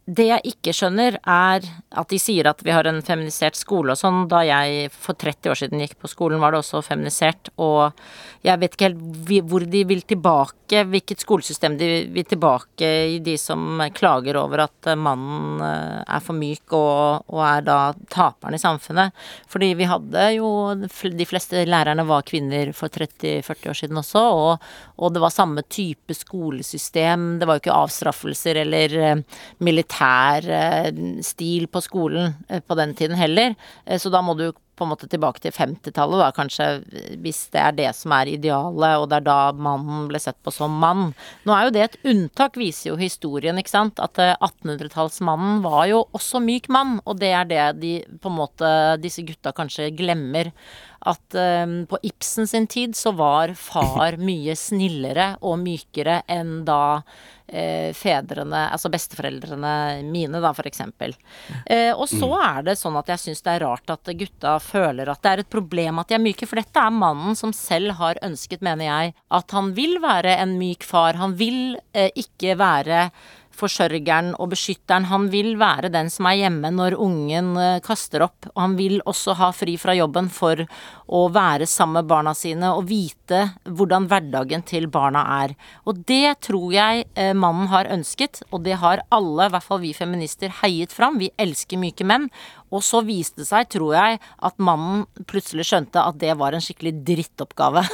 [0.05, 3.97] Det jeg ikke skjønner, er at de sier at vi har en feminisert skole og
[3.97, 4.27] sånn.
[4.29, 7.49] Da jeg for 30 år siden gikk på skolen, var det også feminisert.
[7.57, 7.97] Og
[8.45, 13.39] jeg vet ikke helt hvor de vil tilbake, hvilket skolesystem de vil tilbake i de
[13.41, 17.79] som klager over at eh, mannen eh, er for myk og, og er da
[18.13, 19.17] taperen i samfunnet.
[19.49, 20.51] Fordi vi hadde jo
[20.85, 24.69] De fleste lærerne var kvinner for 30-40 år siden også, og,
[25.01, 27.39] og det var samme type skolesystem.
[27.41, 29.43] Det var jo ikke avstraffelser eller eh,
[29.95, 33.55] militær eh, stil på skolen eh, på den tiden heller.
[33.87, 36.65] Eh, Så da må du på en måte tilbake til 50-tallet, da, kanskje,
[37.23, 40.51] hvis det er det som er idealet, og det er da mannen ble sett på
[40.51, 41.13] som mann.
[41.47, 44.01] Nå er jo det et unntak, viser jo historien, ikke sant.
[44.03, 48.39] At eh, 1800-tallsmannen var jo også myk mann, og det er det de på en
[48.41, 50.51] måte disse gutta kanskje glemmer.
[51.05, 57.03] At um, på Ibsen sin tid så var far mye snillere og mykere enn da
[57.47, 61.15] eh, fedrene, altså besteforeldrene mine, da, for eksempel.
[61.67, 65.11] Eh, og så er det sånn at jeg syns det er rart at gutta føler
[65.11, 67.97] at det er et problem at de er myke, for dette er mannen som selv
[68.01, 71.21] har ønsket, mener jeg, at han vil være en myk far.
[71.21, 73.09] Han vil eh, ikke være
[73.57, 75.09] forsørgeren og beskytteren.
[75.11, 78.51] Han vil være den som er hjemme når ungen eh, kaster opp.
[78.55, 80.65] Og han vil også ha fri fra jobben for
[81.07, 85.55] å være sammen med barna sine og vite hvordan hverdagen til barna er.
[85.85, 89.83] Og det tror jeg eh, mannen har ønsket, og det har alle, i hvert fall
[89.85, 91.21] vi feminister, heiet fram.
[91.21, 92.31] Vi elsker myke menn.
[92.75, 96.65] Og så viste det seg, tror jeg, at mannen plutselig skjønte at det var en
[96.65, 97.85] skikkelig drittoppgave.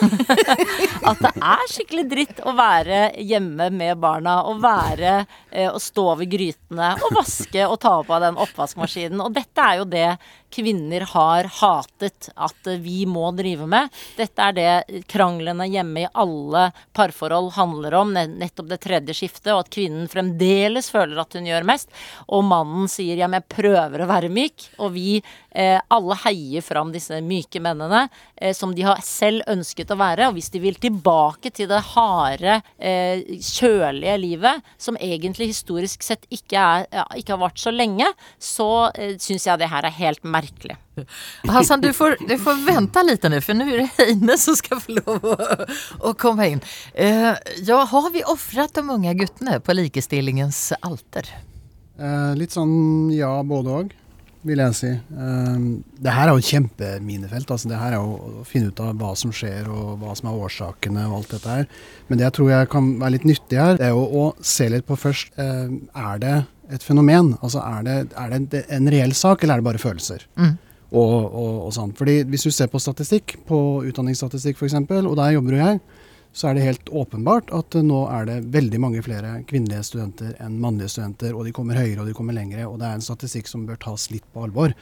[1.11, 5.19] at det er skikkelig dritt å være hjemme med barna, og være
[5.51, 9.21] eh, og stå ved grytene og vaske og ta opp av den oppvaskmaskinen.
[9.25, 10.09] Og dette er jo det
[10.53, 13.91] kvinner har hatet at vi må drive med.
[14.19, 19.65] Dette er det kranglene hjemme i alle parforhold handler om, nettopp det tredje skiftet, og
[19.65, 21.91] at kvinnen fremdeles føler at hun gjør mest,
[22.29, 25.21] og mannen sier ja, men jeg prøver å være myk, og vi
[25.53, 28.05] alle heier fram disse myke mennene
[28.37, 31.81] eh, som de har selv ønsket å være, og hvis de vil tilbake til det
[31.93, 37.73] harde, eh, kjølige livet, som egentlig historisk sett ikke, er, ja, ikke har vart så
[37.75, 38.09] lenge,
[38.39, 40.79] så eh, syns jeg det her er helt merkelig.
[41.49, 44.83] Hassan, du får, du får vente litt nu for nå er det Heine som skal
[44.83, 45.37] få lov å,
[46.11, 46.65] å komme inn.
[46.95, 47.33] Eh,
[47.65, 51.31] ja, har vi ofret de unge guttene på likestillingens alter?
[52.01, 53.95] Eh, litt sånn ja, både òg,
[54.47, 54.91] vil jeg si.
[55.13, 55.65] Um,
[56.01, 57.51] det her er jo et kjempeminefelt.
[57.53, 60.31] Altså, det her er jo å finne ut av hva som skjer og hva som
[60.31, 61.69] er årsakene og alt dette her.
[62.09, 64.71] Men det jeg tror jeg kan være litt nyttig her, det er jo å se
[64.73, 66.35] litt på først um, Er det
[66.71, 67.35] et fenomen?
[67.41, 70.27] Altså er det, er det en reell sak, eller er det bare følelser?
[70.91, 71.93] Og, og, og sånn.
[71.99, 73.59] Fordi Hvis du ser på statistikk, på
[73.91, 75.83] utdanningsstatistikk f.eks., og der jobber jo jeg,
[76.33, 80.37] så er det helt åpenbart at eh, nå er det veldig mange flere kvinnelige studenter
[80.43, 83.05] enn mannlige studenter, og de kommer høyere og de kommer lengre, og det er en
[83.05, 84.75] statistikk som bør tas litt på alvor.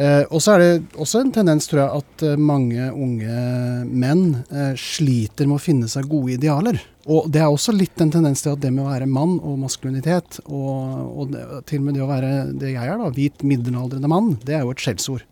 [0.00, 3.36] Eh, og så er det også en tendens, tror jeg, at eh, mange unge
[3.90, 6.80] menn eh, sliter med å finne seg gode idealer.
[7.04, 9.60] Og det er også litt en tendens til at det med å være mann og
[9.60, 13.44] maskulinitet, og, og det, til og med det å være det jeg er, da, hvit
[13.44, 15.28] middelaldrende mann, det er jo et skjellsord.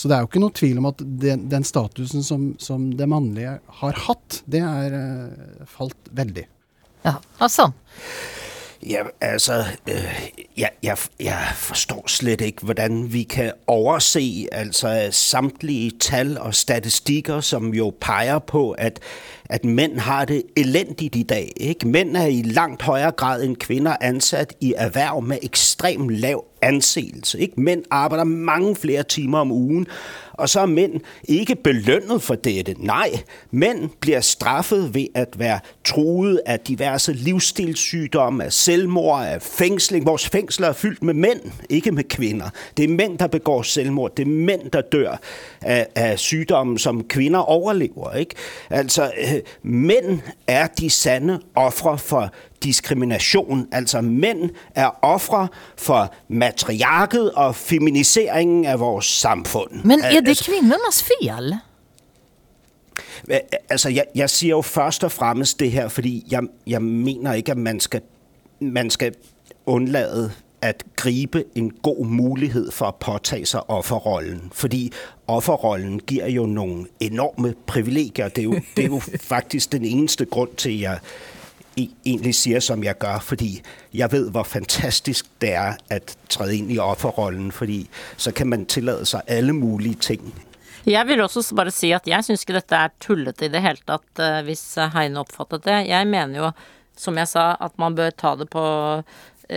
[0.00, 3.08] Så det er jo ikke noe tvil om at den, den statusen som, som det
[3.10, 6.46] mannlige har hatt, det er eh, falt veldig.
[7.04, 7.68] Ja, altså.
[8.80, 9.58] Ja, altså,
[9.90, 16.54] øh, jeg, jeg, jeg forstår slet ikke, hvordan vi kan overse altså samtlige tal og
[16.54, 19.00] statistikker, som jo peger på, at,
[19.50, 21.52] at mænd har det elendigt i dag.
[21.56, 21.88] Ikke?
[21.88, 27.40] Mænd er i langt højere grad end kvinder ansat i erhverv med ekstrem lav anseelse.
[27.40, 27.60] Ikke?
[27.60, 29.86] Mænd arbejder mange flere timer om ugen,
[30.32, 32.74] og så er mænd ikke belønnet for dette.
[32.78, 33.10] Nej,
[33.50, 40.06] mænd bliver straffet ved at være truet af diverse livsstilssygdomme, af selvmord, af fængsling.
[40.06, 42.50] Vores fængsler er fyldt med mænd, ikke med kvinder.
[42.76, 44.16] Det er mænd, der begår selvmord.
[44.16, 45.20] Det er mænd, der dør
[45.60, 48.12] af, af sygdomme, som kvinder overlever.
[48.14, 48.34] Ikke?
[48.70, 52.30] Altså, øh, mænd er de sande ofre for
[52.62, 53.68] diskrimination.
[53.72, 59.70] Altså mænd er ofre for matriarket og feminiseringen af vores samfund.
[59.84, 61.02] Men er det Altså, kvinnornas
[63.70, 67.50] Altså, jeg, jeg siger jo først og fremmest det her, fordi jeg, jeg mener ikke,
[67.50, 68.00] at man skal,
[68.60, 69.14] man skal
[69.66, 74.50] undlade at gripe en god mulighet for å påtage seg offerrollen.
[74.52, 74.90] Fordi
[75.28, 78.28] offerrollen gir jo noen enorme privilegier.
[78.28, 79.00] Det er jo, det er jo
[79.32, 81.00] faktisk den eneste grunn til, at
[81.76, 83.62] jeg e- egentlig sier som jeg gør, fordi
[83.94, 88.66] jeg vet hvor fantastisk det er at tre inn i offerrollen, fordi så kan man
[88.66, 90.32] tillade seg alle mulige ting.
[90.88, 93.82] Jeg vil også bare si at jeg syns ikke dette er tullete i det hele
[93.86, 95.82] tatt, eh, hvis eh, Heine oppfattet det.
[95.90, 96.52] Jeg mener jo,
[96.96, 98.62] som jeg sa, at man bør ta det på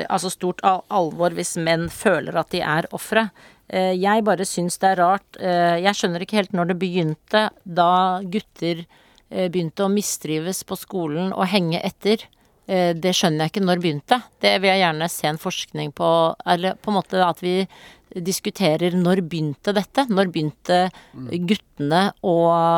[0.10, 3.28] altså stort alvor hvis menn føler at de er ofre.
[3.70, 5.38] Eh, Jeg bare syns det er rart.
[5.40, 8.86] eh, Jeg skjønner ikke helt når det begynte, da gutter
[9.32, 12.26] eh, begynte å mistrives på skolen og henge etter.
[12.68, 14.22] Eh, Det skjønner jeg ikke når begynte.
[14.42, 16.10] Det vil jeg gjerne se en forskning på,
[16.46, 17.68] eller på en måte at vi
[18.14, 20.06] diskuterer når begynte dette?
[20.10, 20.92] Når begynte
[21.50, 22.36] guttene å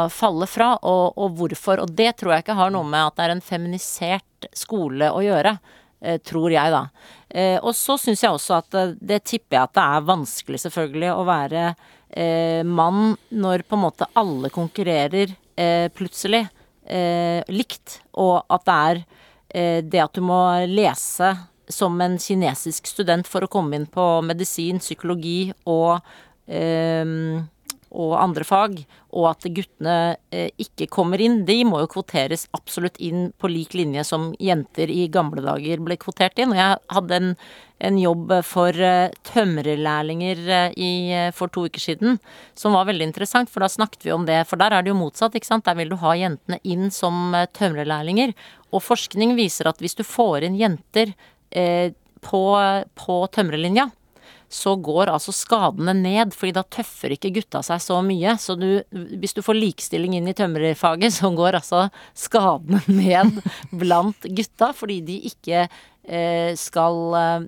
[0.09, 1.81] falle fra, og, og hvorfor?
[1.83, 5.19] Og det tror jeg ikke har noe med at det er en feminisert skole å
[5.25, 5.57] gjøre.
[6.01, 6.83] Eh, Tror jeg, da.
[7.29, 10.61] Eh, Og så syns jeg også at eh, det tipper jeg at det er vanskelig,
[10.65, 11.67] selvfølgelig, å være
[12.63, 15.33] mann når på en måte alle konkurrerer
[15.91, 16.45] plutselig
[17.51, 20.37] likt, og at det er det at du må
[20.69, 21.33] lese
[21.67, 25.99] som en kinesisk student for å komme inn på medisin, psykologi og,
[26.47, 27.03] eh,
[27.95, 28.81] og andre fag,
[29.15, 31.43] og at guttene eh, ikke kommer inn.
[31.47, 35.97] De må jo kvoteres absolutt inn på lik linje som jenter i gamle dager ble
[36.01, 36.51] kvotert inn.
[36.51, 37.31] Og jeg hadde en,
[37.89, 42.19] en jobb for eh, tømrerlærlinger eh, for to uker siden,
[42.59, 44.41] som var veldig interessant, for da snakket vi om det.
[44.49, 45.67] For der er det jo motsatt, ikke sant.
[45.69, 48.35] Der vil du ha jentene inn som tømrerlærlinger.
[48.75, 51.15] Og forskning viser at hvis du får inn jenter
[51.55, 51.93] eh,
[52.25, 52.43] på,
[52.97, 53.89] på tømrerlinja,
[54.51, 58.35] så går altså skadene ned, fordi da tøffer ikke gutta seg så mye.
[58.41, 63.41] Så du, hvis du får likestilling inn i tømrerfaget, så går altså skadene ned
[63.75, 65.65] blant gutta, fordi de ikke
[66.59, 67.45] skal eh,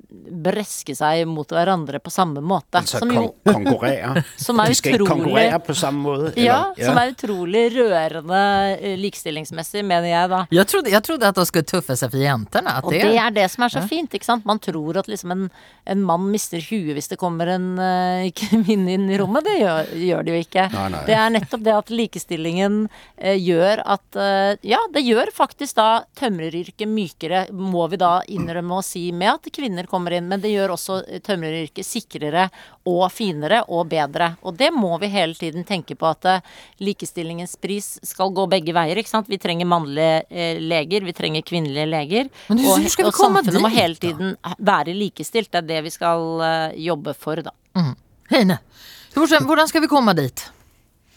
[0.48, 2.80] breske seg mot hverandre på samme måte.
[2.82, 4.24] Altså som jo konkurrere.
[4.46, 6.34] som er De skal ikke utrolig- konkurrere på samme måte?
[6.42, 6.86] ja, eller?
[6.90, 8.42] som er utrolig rørende
[8.82, 10.42] eh, likestillingsmessig, mener jeg da.
[10.54, 12.76] Jeg trodde, jeg trodde at det skulle tøffe seg for jentene.
[12.84, 14.14] Og det er det som er så fint.
[14.18, 14.46] ikke sant?
[14.48, 15.46] Man tror at liksom en,
[15.86, 19.46] en mann mister huet hvis det kommer en eh, kvinne inn i rommet.
[19.48, 20.68] Det gjør, gjør det jo ikke.
[20.74, 21.04] Nei, nei.
[21.08, 22.80] Det er nettopp det at likestillingen
[23.18, 28.18] eh, gjør at eh, Ja, det gjør faktisk da tømreryrket mykere, må vi da
[28.48, 30.28] innrømme å si, med at kvinner kommer inn.
[30.32, 32.48] Men det gjør også eh, tømreryrket sikrere
[32.88, 34.32] og finere og bedre.
[34.48, 36.50] Og det må vi hele tiden tenke på at eh,
[36.84, 38.98] likestillingens pris skal gå begge veier.
[38.98, 39.30] ikke sant?
[39.30, 42.34] Vi trenger mannlige eh, leger, vi trenger kvinnelige leger.
[42.48, 44.04] Men du, og og samfunnet må dit, hele da?
[44.08, 45.52] tiden være likestilt.
[45.52, 47.54] Det er det vi skal jobbe for, da.
[48.28, 48.58] Heine,
[49.16, 50.50] hvordan skal vi komme dit?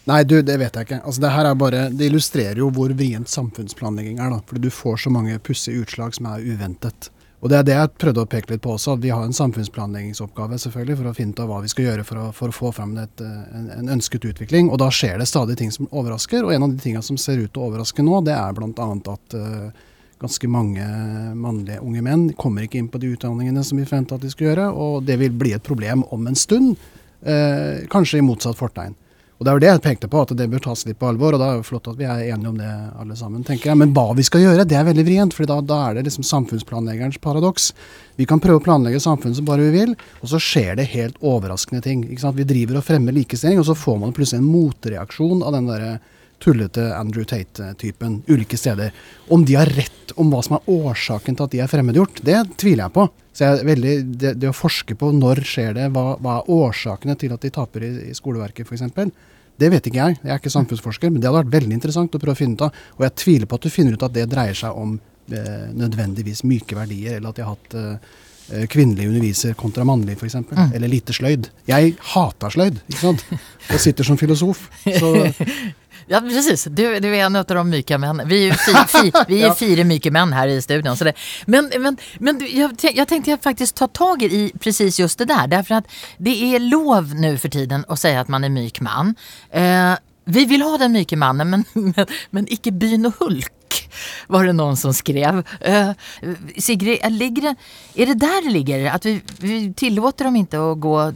[0.08, 1.00] Nei, du, det vet jeg ikke.
[1.04, 4.32] Altså, det her er bare, det illustrerer jo hvor vrient samfunnsplanlegging er.
[4.32, 7.10] da, Fordi du får så mange pussige utslag som er uventet.
[7.40, 8.94] Og Det er det jeg prøvde å peke litt på også.
[8.94, 12.04] at Vi har en samfunnsplanleggingsoppgave selvfølgelig for å finne ut av hva vi skal gjøre
[12.04, 14.68] for å, for å få fram et, eh, en, en ønsket utvikling.
[14.68, 16.44] Og da skjer det stadig ting som overrasker.
[16.44, 18.88] Og en av de tingene som ser ut til å overraske nå, det er bl.a.
[19.14, 19.88] at uh,
[20.20, 20.84] ganske mange
[21.32, 24.52] mannlige unge menn kommer ikke inn på de utdanningene som vi forventa at de skulle
[24.52, 24.68] gjøre.
[24.76, 26.76] Og det vil bli et problem om en stund.
[27.24, 28.92] uh, kanskje i motsatt fortegn.
[29.40, 31.32] Og Det er jo det jeg pekte på, at det bør tas litt på alvor.
[31.32, 32.68] og da er jo flott at vi er enige om det
[33.00, 33.78] alle sammen, tenker jeg.
[33.80, 35.32] Men hva vi skal gjøre, det er veldig vrient.
[35.32, 37.72] for da, da er det liksom samfunnsplanleggerens paradoks.
[38.20, 41.16] Vi kan prøve å planlegge samfunnet som bare vi vil, og så skjer det helt
[41.24, 42.04] overraskende ting.
[42.04, 45.94] Vi driver og fremmer likestilling, og så får man plutselig en motreaksjon av den derre
[46.40, 48.92] tullete Andrew Tate-typen ulike steder.
[49.32, 52.38] Om de har rett om hva som er årsaken til at de er fremmedgjort, det
[52.60, 53.08] tviler jeg på.
[53.32, 57.16] Så jeg veldig, det, det å forske på når skjer det, hva, hva er årsakene
[57.16, 59.12] til at de taper i, i skoleverket f.eks.,
[59.60, 60.18] det vet ikke jeg.
[60.24, 62.66] Jeg er ikke samfunnsforsker, men det hadde vært veldig interessant å prøve å finne ut
[62.66, 62.82] av.
[62.98, 66.44] Og jeg tviler på at du finner ut at det dreier seg om eh, nødvendigvis
[66.48, 70.32] myke verdier, eller at de har hatt eh, kvinnelig underviser kontra mannlige f.eks.
[70.32, 71.50] eksempel Eller lite sløyd.
[71.70, 73.26] Jeg hater sløyd, ikke sant.
[73.68, 74.64] Jeg sitter som filosof.
[74.86, 75.12] Så
[76.12, 76.64] Ja, precis.
[76.64, 78.28] Du, du är en av de myka männen.
[78.28, 80.96] Vi är ju fi, fi, vi är fyra myka män här i studion.
[80.96, 81.12] Så det,
[81.46, 85.46] men men, men du, jag, jag tänkte faktiskt ta tag i precis just det där.
[85.46, 85.84] Därför att
[86.18, 89.14] det är lov nu för tiden att säga att man är myk man.
[89.50, 89.92] Eh,
[90.24, 93.52] vi vill ha den myke mannen, men, men, men icke byn och hulk.
[94.26, 95.42] Var det någon som skrev.
[95.68, 95.90] Uh,
[96.56, 97.54] Sigrid, ligger det,
[97.94, 98.90] är det där det ligger?
[98.90, 101.12] Att vi, vi tillåter dem inte å gå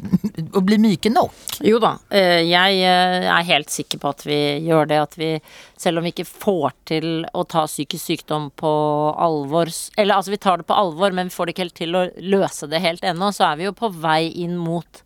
[0.53, 1.33] och bli myke nok?
[1.61, 5.01] Jo da, eh, jeg eh, er helt sikker på at vi gjør det.
[5.03, 5.31] At vi,
[5.77, 8.73] selv om vi ikke får til å ta psykisk sykdom på
[9.15, 11.97] alvor Eller altså, vi tar det på alvor, men vi får det ikke helt til
[11.97, 13.31] å løse det helt ennå.
[13.33, 15.05] Så er vi jo på vei inn mot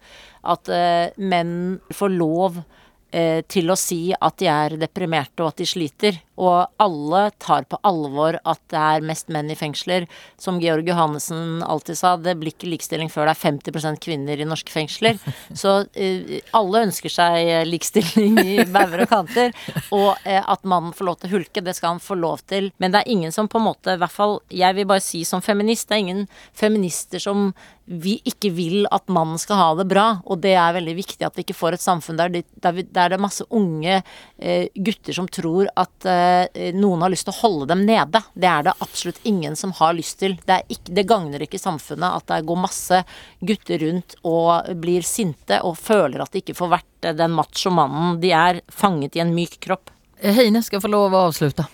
[0.48, 0.70] at
[1.18, 1.52] menn
[1.92, 2.62] får lov
[3.10, 6.18] til å si at de er deprimerte og at de sliter.
[6.38, 10.06] Og alle tar på alvor at det er mest menn i fengsler.
[10.38, 14.46] Som Georg Johannessen alltid sa, det blir ikke likestilling før det er 50% kvinner i
[14.46, 15.18] norske fengsler.
[15.60, 19.56] Så eh, alle ønsker seg eh, likestilling i bauger og kanter.
[19.94, 22.70] Og eh, at mannen får lov til å hulke, det skal han få lov til.
[22.78, 25.24] Men det er ingen som på en måte, i hvert fall jeg vil bare si
[25.26, 26.24] som feminist, det er ingen
[26.56, 27.50] feminister som
[27.88, 31.38] vi ikke vil at mannen skal ha det bra, og det er veldig viktig at
[31.38, 34.68] vi ikke får et samfunn der, de, der, vi, der det er masse unge eh,
[34.76, 38.22] gutter som tror at eh, noen har lyst til å holde dem nede.
[38.34, 40.36] Det er det absolutt ingen som har lyst til.
[40.44, 43.02] Det, ikke, det gagner ikke samfunnet at det går masse
[43.40, 47.72] gutter rundt og blir sinte og føler at de ikke får vært eh, den macho
[47.72, 49.94] mannen de er, fanget i en myk kropp.
[50.18, 51.68] Heine skal få lov å avsluta.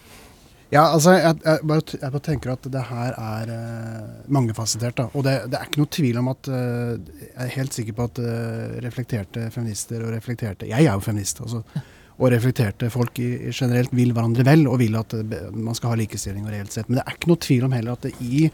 [0.72, 4.96] Ja, altså, jeg, jeg, bare, jeg bare tenker at det her er uh, mangefasettert.
[4.98, 7.98] da, Og det, det er ikke noe tvil om at uh, Jeg er helt sikker
[7.98, 11.42] på at uh, reflekterte feminister og reflekterte Jeg er jo feminist.
[11.44, 11.62] altså,
[12.20, 15.16] og reflekterte folk i, i generelt vil hverandre vel og vil at
[15.50, 16.86] man skal ha likestilling og reelt sett.
[16.88, 18.44] Men det er ikke noe tvil om heller at det i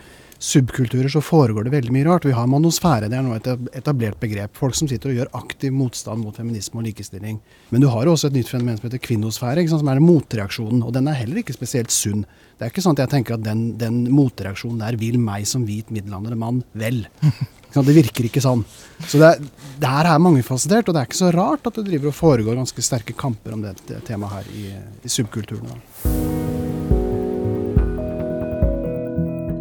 [0.41, 2.25] subkulturer så foregår det veldig mye rart.
[2.25, 4.57] Vi har manosfære, det er nå et etablert begrep.
[4.57, 7.39] Folk som sitter og gjør aktiv motstand mot feminisme og likestilling.
[7.71, 10.83] Men du har jo også et nytt fenomen som heter kvinnosfære, sant, som er motreaksjonen.
[10.87, 12.25] Og den er heller ikke spesielt sunn.
[12.57, 15.69] Det er ikke sånn at jeg tenker at den, den motreaksjonen der vil meg som
[15.69, 17.05] hvit middelaldrende mann vel.
[17.71, 18.65] Det virker ikke sånn.
[19.07, 21.87] Så det, er, det her er mangefasettert, og det er ikke så rart at det
[21.87, 24.65] driver og foregår ganske sterke kamper om det, det temaet her i,
[25.07, 25.71] i subkulturen.
[25.71, 26.20] da.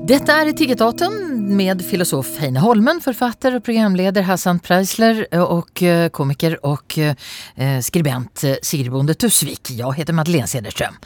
[0.10, 1.17] Detta er Etiketaten
[1.54, 8.43] med filosof Heine Holmen, forfatter og programleder Hassan Preisler og eh, komiker och eh, skribent
[8.43, 9.70] eh, Sigrid Bonde Tusvik.
[9.70, 10.97] Jeg heter Madeleine Cederström.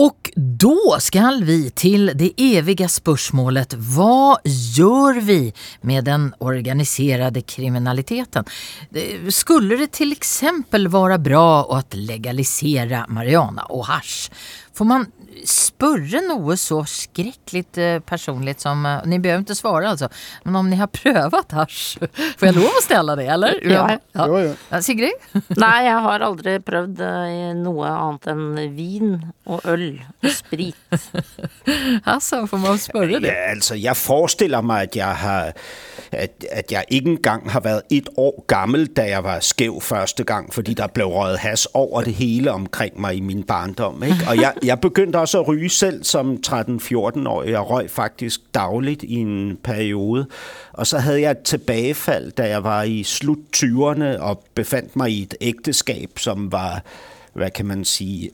[0.00, 5.40] Og da skal vi til det evige spørsmålet hva gjør vi
[5.84, 8.48] med den organiserte kriminaliteten?
[8.96, 14.30] Eh, Skulle det til eksempel være bra å legalisere marihuana og hasch?
[14.76, 15.06] Får man
[15.48, 20.08] spørre noe så skrekkelig eh, personlig som eh, Ni behøver ikke svare, altså.
[20.44, 22.02] Men om ni har prøvd hasj?
[22.38, 23.58] Får jeg lov å stelle det, eller?
[23.66, 23.84] Ja.
[23.94, 24.26] ja.
[24.28, 24.54] ja.
[24.70, 25.26] Ja, Sigrid?
[25.62, 29.16] Nei, jeg har aldri prøvd eh, noe annet enn vin
[29.50, 29.88] og øl
[30.22, 30.78] og sprit.
[32.12, 33.30] Altså, får man spørre det?
[33.30, 35.52] Ja, altså, jeg forestiller meg at jeg har
[36.12, 40.24] at, at jeg ikke engang har vært ett år gammel da jeg var skjev første
[40.28, 44.02] gang, fordi der ble røget hasj over det hele omkring meg i min barndom.
[44.02, 44.28] Ikke?
[44.28, 47.50] Og jeg, jeg begynte også å ryge selv som 13-14-årig.
[47.50, 50.26] Jeg røg faktisk daglig i en periode.
[50.72, 55.12] Og så hadde jeg et tilbakefall da jeg var i slutt 20'erne og befant meg
[55.12, 56.82] i et ekteskap som var
[57.32, 57.84] hvad kan man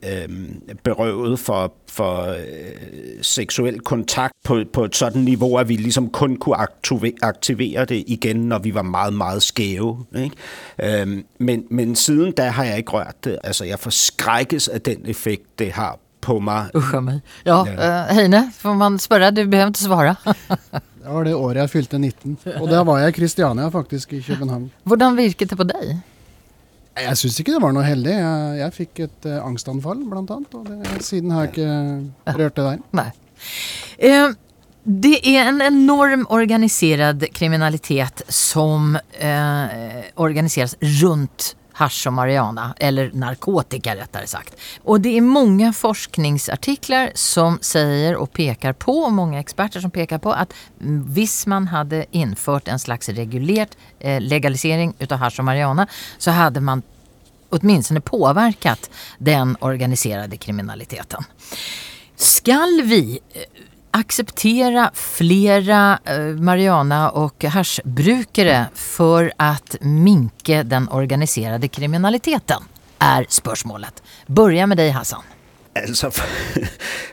[0.02, 6.10] øhm, berøvet for, for øh, seksuel kontakt på, på et sådan niveau, at vi ligesom
[6.10, 6.56] kun kunne
[7.22, 10.04] aktivere det igen, når vi var meget, meget skæve.
[11.38, 13.38] Men, men siden da har jeg ikke rørt det.
[13.44, 15.98] Altså, jeg forskrækkes af den effekt, det har
[16.28, 16.68] på mig.
[16.78, 17.22] Usch a meg.
[17.48, 19.32] Ja, eh, Heine, får man spørre?
[19.34, 20.16] Du behøver ikke svare.
[21.08, 22.34] Det var det året jeg fylte 19.
[22.60, 24.66] Og der var jeg i Kristiania, faktisk, i København.
[24.84, 25.94] Hvordan virket det på deg?
[26.98, 28.12] Jeg syns ikke det var noe heldig.
[28.12, 30.58] Jeg, jeg fikk et eh, angstanfall, blant annet.
[30.58, 32.82] Og det, siden har jeg ikke rørt det der.
[33.00, 33.06] Nei.
[34.04, 34.36] Eh,
[34.88, 43.96] det er en enorm organiserad kriminalitet som eh, organiseres runt hasch og marijuana, eller narkotika
[43.96, 44.56] rättare sagt.
[44.82, 50.18] Och det är många forskningsartiklar som säger och pekar på, och många experter som pekar
[50.18, 50.54] på att
[51.06, 55.86] visst man hade infört en slags regulert eh, legalisering utav hasch och marijuana
[56.18, 56.82] så hade man
[57.48, 61.24] åtminstone påverkat den organiserade kriminaliteten.
[62.16, 63.42] Skall vi eh,
[63.98, 72.62] acceptera flera eh, marijuana och haschbrukare för att minke den organiserade kriminaliteten?
[72.98, 74.02] Er spørsmålet.
[74.26, 75.22] Börja med deg, Hassan.
[75.74, 76.26] Altså, for,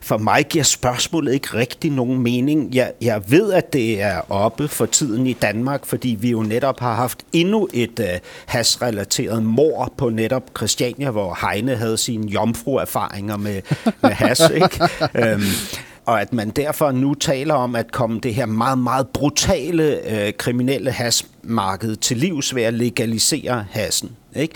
[0.01, 2.75] for gir spørsmålet ikke riktig noen mening.
[2.75, 6.79] Jeg, jeg ved, at det er oppe for tiden i Danmark, fordi vi jo netop
[6.79, 13.37] har haft enda et uh, hasrelateret mor på netop Christiania, hvor Heine hadde sine jomfruerfaringer
[13.37, 13.61] med,
[14.01, 14.39] med has.
[14.39, 14.89] Ikke?
[15.15, 15.41] Øhm,
[16.05, 20.33] og at man derfor nu taler om at komme det her meget, meget brutale øh,
[20.33, 24.11] kriminelle hasmarked til livs ved at legalisere hassen.
[24.35, 24.55] Ikke?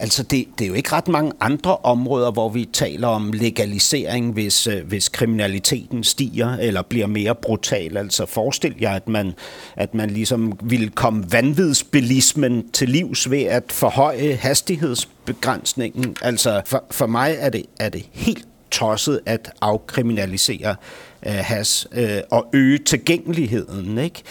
[0.00, 4.32] Altså det, det er jo ikke ret mange andre områder, hvor vi taler om legalisering,
[4.32, 7.96] hvis, øh, hvis kriminaliteten stiger eller bliver mere brutal.
[7.96, 9.32] Altså forestil jer, at man,
[9.76, 16.16] at man ligesom ville komme vanvidsbilismen til livs ved at forhøje hastighedsbegrænsningen.
[16.22, 20.76] Altså for, for mig er det, er det helt tosset at afkriminalisere
[21.26, 23.98] øh, has øh, og øge tilgængeligheden.
[23.98, 24.22] Ikke?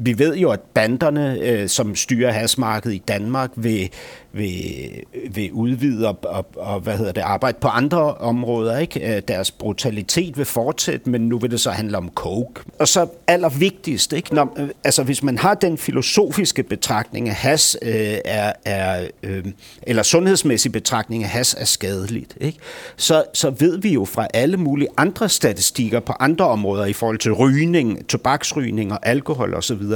[0.00, 3.90] Vi ved jo, at banderne, øh, som styrer hasmarkedet i Danmark, vil,
[4.32, 4.90] vil,
[5.30, 8.78] vil udvide og, og, og hvad hedder det, arbejde på andre områder.
[8.78, 9.16] Ikke?
[9.16, 12.60] Øh, Deres brutalitet vil fortsætte, men nu vil det så handle om coke.
[12.78, 14.34] Og så allervigtigst, ikke?
[14.34, 19.44] Når, øh, altså hvis man har den filosofiske betragtning af has øh, er, er øh,
[19.82, 22.58] eller sundhedsmæssig betragtning af has er skadeligt, ikke?
[22.96, 27.18] Så, så ved vi jo fra alle mulige andre statistikker på andre områder i forhold
[27.18, 29.87] til rygning, tobaksrygning og alkohol osv.,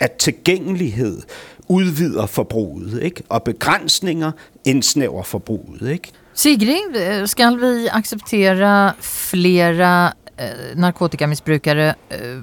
[0.00, 1.22] at tilgængelighed
[1.68, 3.22] udvider forbruget, ikke?
[3.28, 4.32] og begrænsninger
[4.64, 5.88] indsnæver forbruget.
[5.88, 6.12] Ikke?
[6.34, 12.42] Sigrid, skal vi acceptera flera eh, narkotikamisbrukare eh,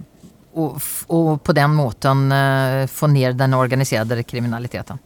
[0.56, 5.00] og, f- og på den måten eh, få ned den organiserede kriminaliteten?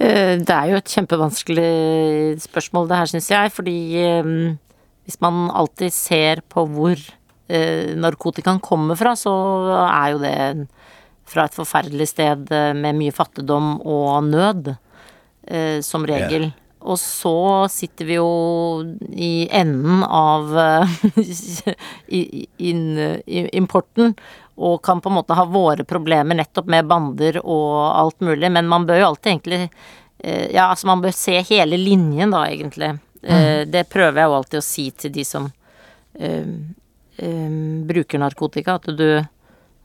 [0.00, 3.52] Eh, Det er jo et kjempevanskelig spørsmål det her, syns jeg.
[3.52, 4.24] Fordi eh,
[5.04, 6.96] hvis man alltid ser på hvor
[7.50, 9.30] eh, narkotikaen kommer fra, så
[9.90, 10.68] er jo det
[11.30, 14.74] fra et forferdelig sted eh, med mye fattigdom og nød,
[15.46, 16.50] eh, som regel.
[16.80, 18.28] Og så sitter vi jo
[19.12, 20.94] i enden av eh,
[23.60, 24.14] importen
[24.60, 28.68] og kan på en måte ha våre problemer nettopp med bander og alt mulig, men
[28.68, 29.62] man bør jo alltid egentlig
[30.20, 32.90] Ja, altså man bør se hele linjen, da, egentlig.
[33.22, 33.70] Mm.
[33.72, 36.50] Det prøver jeg jo alltid å si til de som um,
[37.24, 39.06] um, bruker narkotika, at du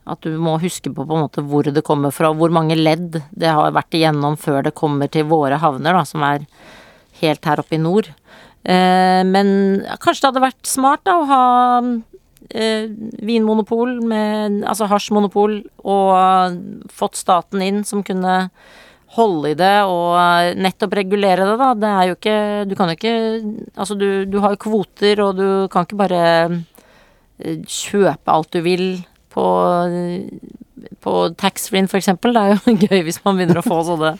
[0.06, 3.18] at du må huske på på en måte hvor det kommer fra, hvor mange ledd
[3.34, 6.46] det har vært igjennom før det kommer til våre havner, da, som er
[7.20, 8.12] helt her oppe i nord.
[8.66, 9.48] Eh, men
[10.02, 11.44] kanskje det hadde vært smart da å ha
[12.50, 12.88] eh,
[13.26, 18.44] vinmonopol, med, altså hasjmonopol, og fått staten inn som kunne
[19.16, 21.72] holde i det og nettopp regulere det, da.
[21.78, 22.38] Det er jo ikke
[22.68, 23.14] Du kan jo ikke
[23.78, 26.22] Altså, du, du har jo kvoter, og du kan ikke bare
[27.40, 28.88] eh, kjøpe alt du vil
[29.36, 29.46] på,
[31.04, 32.36] på taxfree-en, for eksempel.
[32.36, 34.16] Det er jo gøy hvis man begynner å få sånne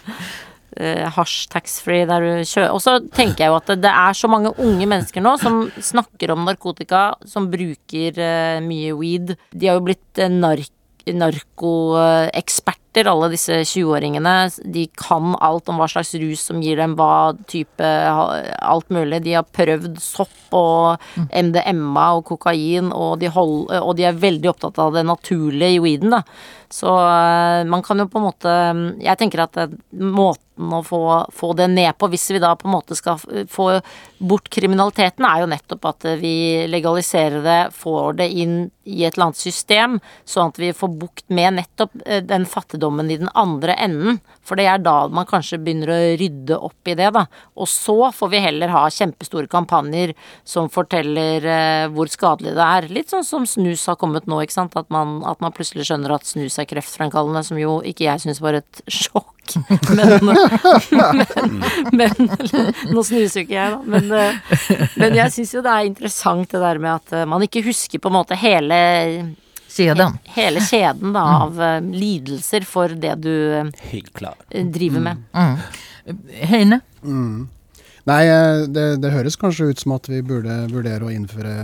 [0.76, 4.30] eh, hasj taxfree der du kjører Og så tenker jeg jo at det, er så
[4.30, 9.36] mange unge mennesker nå som snakker om narkotika, som bruker eh, mye weed.
[9.52, 10.72] De har jo blitt eh, nark
[11.14, 14.34] narkoeksperter, alle disse 20-åringene.
[14.64, 19.22] De kan alt om hva slags rus som gir dem hva type Alt mulig.
[19.26, 24.50] De har prøvd sopp og MDMA og kokain, og de, hold, og de er veldig
[24.52, 26.22] opptatt av det naturlige i weeden, da.
[26.72, 28.52] Så eh, man kan jo på en måte
[29.02, 31.00] Jeg tenker at det, måten å få,
[31.36, 33.20] få det ned på, hvis vi da på en måte skal
[33.52, 33.66] få
[34.18, 38.56] bort kriminaliteten, er jo nettopp at vi legaliserer det, får det inn
[38.86, 43.10] i et eller annet system, sånn at vi får bukt med nettopp eh, den fattigdommen
[43.10, 44.20] i den andre enden.
[44.46, 47.26] For det er da man kanskje begynner å rydde opp i det, da.
[47.58, 50.14] Og så får vi heller ha kjempestore kampanjer
[50.46, 52.88] som forteller eh, hvor skadelig det er.
[52.94, 54.78] Litt sånn som snus har kommet nå, ikke sant.
[54.78, 58.42] At man, at man plutselig skjønner at snus er kreftfremkallende, som jo ikke jeg syns
[58.44, 59.32] var et sjokk.
[59.94, 60.26] Men,
[60.90, 61.20] men,
[61.94, 62.30] men
[62.90, 63.80] Nå snuser jo ikke jeg, da.
[63.86, 67.44] Men, eh, men jeg syns jo det er interessant det der med at eh, man
[67.46, 68.78] ikke husker på en måte hele
[69.76, 70.14] Kjeden.
[70.32, 71.90] Hele kjeden da, av mm.
[71.92, 73.34] lidelser for det du
[74.72, 75.26] driver med.
[76.48, 76.78] Heine?
[78.06, 81.54] Nei, eh, det, det høres kanskje ut som at vi burde vurdere å innføre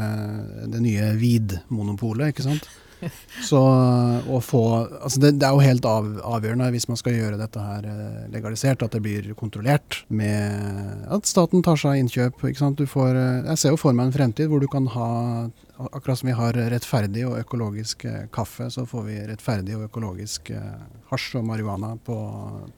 [0.72, 2.66] det nye VID-monopolet, ikke sant?
[3.48, 4.62] Så å få
[5.02, 8.20] Altså det, det er jo helt av, avgjørende hvis man skal gjøre dette her eh,
[8.32, 12.42] legalisert, at det blir kontrollert med at staten tar seg innkjøp.
[12.42, 15.10] får, eh, jeg ser jo for meg en fremtid hvor du kan ha
[15.82, 20.52] Akkurat som vi har rettferdig og økologisk eh, kaffe, så får vi rettferdig og økologisk
[21.10, 22.18] hasj og marihuana på,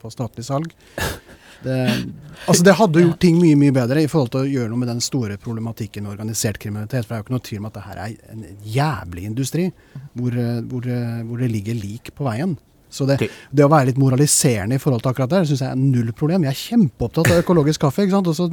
[0.01, 0.73] på statlig salg.
[1.65, 1.79] Det,
[2.49, 4.91] altså det hadde gjort ting mye mye bedre i forhold til å gjøre noe med
[4.93, 7.07] den store problematikken med organisert kriminalitet.
[7.07, 9.67] For det er jo ikke noe tvil om at det her er en jævlig industri
[10.13, 12.57] hvor, eh, hvor, eh, hvor det ligger lik på veien.
[12.95, 13.19] Så det,
[13.51, 16.45] det å være litt moraliserende i forhold til akkurat det, syns jeg er null problem.
[16.47, 18.05] Jeg er kjempeopptatt av økologisk kaffe.
[18.05, 18.31] ikke sant?
[18.31, 18.47] Og så,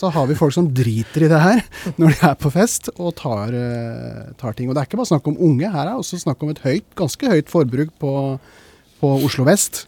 [0.00, 1.62] så har vi folk som driter i det her
[2.00, 4.70] når de er på fest og tar, eh, tar ting.
[4.70, 6.88] Og det er ikke bare snakk om unge, her er også snakk om et høyt,
[6.98, 8.14] ganske høyt forbruk på,
[9.02, 9.84] på Oslo vest.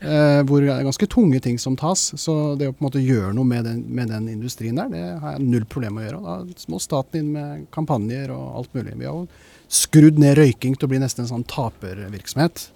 [0.00, 2.10] Eh, hvor det er ganske tunge ting som tas.
[2.20, 5.04] Så det å på en måte gjøre noe med den, med den industrien der, det
[5.22, 6.22] har jeg null problem med å gjøre.
[6.26, 8.96] Da må staten inn med kampanjer og alt mulig.
[9.00, 9.26] Vi har jo
[9.72, 12.68] skrudd ned røyking til å bli nesten en sånn tapervirksomhet.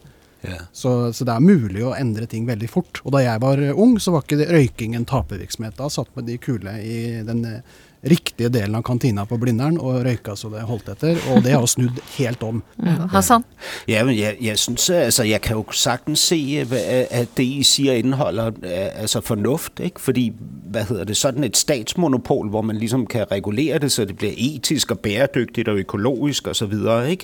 [0.72, 3.02] Så, så det er mulig å endre ting veldig fort.
[3.04, 5.76] Og da jeg var ung, så var ikke røyking en tapervirksomhet.
[5.76, 10.00] Da satt med de kule i den eh, riktige delen av kantina på Blindern og
[10.04, 11.18] røyka så det holdt etter.
[11.32, 12.62] Og det har snudd helt om.
[13.14, 13.44] Hassan?
[13.88, 16.66] Ja, men jeg, jeg synes, altså, jeg kan jo sagtens se,
[17.10, 20.00] at det I sier indeholder øh, altså fornuft, ikke?
[20.00, 20.32] Fordi,
[20.70, 24.32] hva hedder det, sådan et statsmonopol, hvor man liksom kan regulere det, så det blir
[24.36, 27.16] etisk og bæredyktig og økologisk og så videre.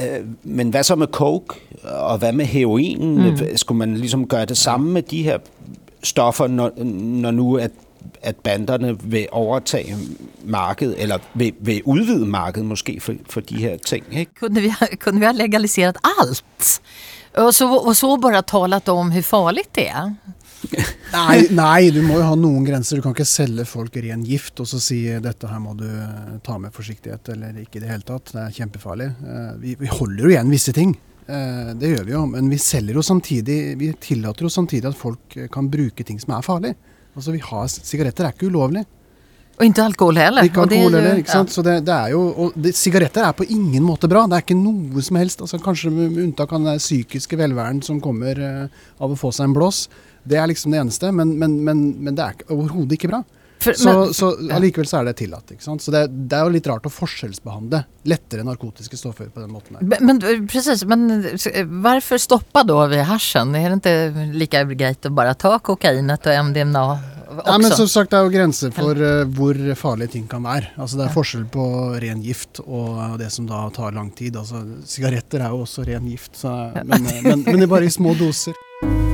[0.00, 3.30] Øh, Men hva så med coke, og hva med heroin?
[3.30, 3.56] Mm.
[3.56, 5.38] Skulle man liksom gøre det samme med de her
[6.02, 7.70] stoffer, når, når nu at
[8.24, 9.96] at banderne vil overtage
[10.44, 14.34] markedet, eller vil, vil udvide markedet måske for, for de her ting, ikke?
[14.40, 14.72] Kunne, vi,
[15.02, 16.80] kunde vi ha legaliserat alt?
[17.40, 20.12] Og så, og så bare talt om hvor farlig det er?
[21.12, 22.96] Nei, nei, du må jo ha noen grenser.
[22.98, 25.84] Du kan ikke selge folk ren gift og så si dette her må du
[26.46, 28.32] ta med forsiktighet eller ikke i det hele tatt.
[28.32, 29.10] Det er kjempefarlig.
[29.26, 30.94] Eh, Vi, vi holder jo igjen visse ting.
[31.26, 32.22] Eh, Det gjør vi jo.
[32.32, 36.34] Men vi selger jo samtidig Vi tillater jo samtidig at folk kan bruke ting som
[36.38, 36.74] er farlig.
[37.14, 38.84] Altså vi har, Sigaretter er ikke ulovlig.
[39.54, 40.46] Og ikke alkohol heller.
[40.48, 41.20] Ikke alkohol heller.
[41.20, 41.52] ikke sant?
[41.54, 44.24] Så det, det er jo, og det, Sigaretter er på ingen måte bra.
[44.26, 45.44] Det er ikke noe som helst.
[45.44, 49.46] altså Kanskje med unntak av den psykiske velværen som kommer uh, av å få seg
[49.48, 49.84] en blås.
[50.26, 53.22] Det er liksom det eneste, men, men, men, men det er overhodet ikke bra.
[53.64, 55.50] För- Så, men- så allikevel så er det tillatt.
[55.54, 55.82] ikke sant?
[55.84, 59.78] Så det, det er jo litt rart å forskjellsbehandle lettere narkotiske stoffer på den måten.
[59.78, 59.84] her.
[59.84, 61.06] Men, men eh, precis, men
[61.82, 63.54] hvorfor stoppe da ved hasjen?
[63.56, 66.84] Er Är det ikke like greit å bare ta kokainet og MDMA?
[67.46, 70.70] Ja, men som sagt, Det er jo grenser for uh, hvor farlige ting kan være.
[70.78, 71.64] Altså Det er forskjell på
[72.04, 74.36] ren gift og det som da tar lang tid.
[74.36, 76.54] Altså Sigaretter er jo også ren gift, så,
[76.84, 78.54] men, eh, men, men det bare i små doser.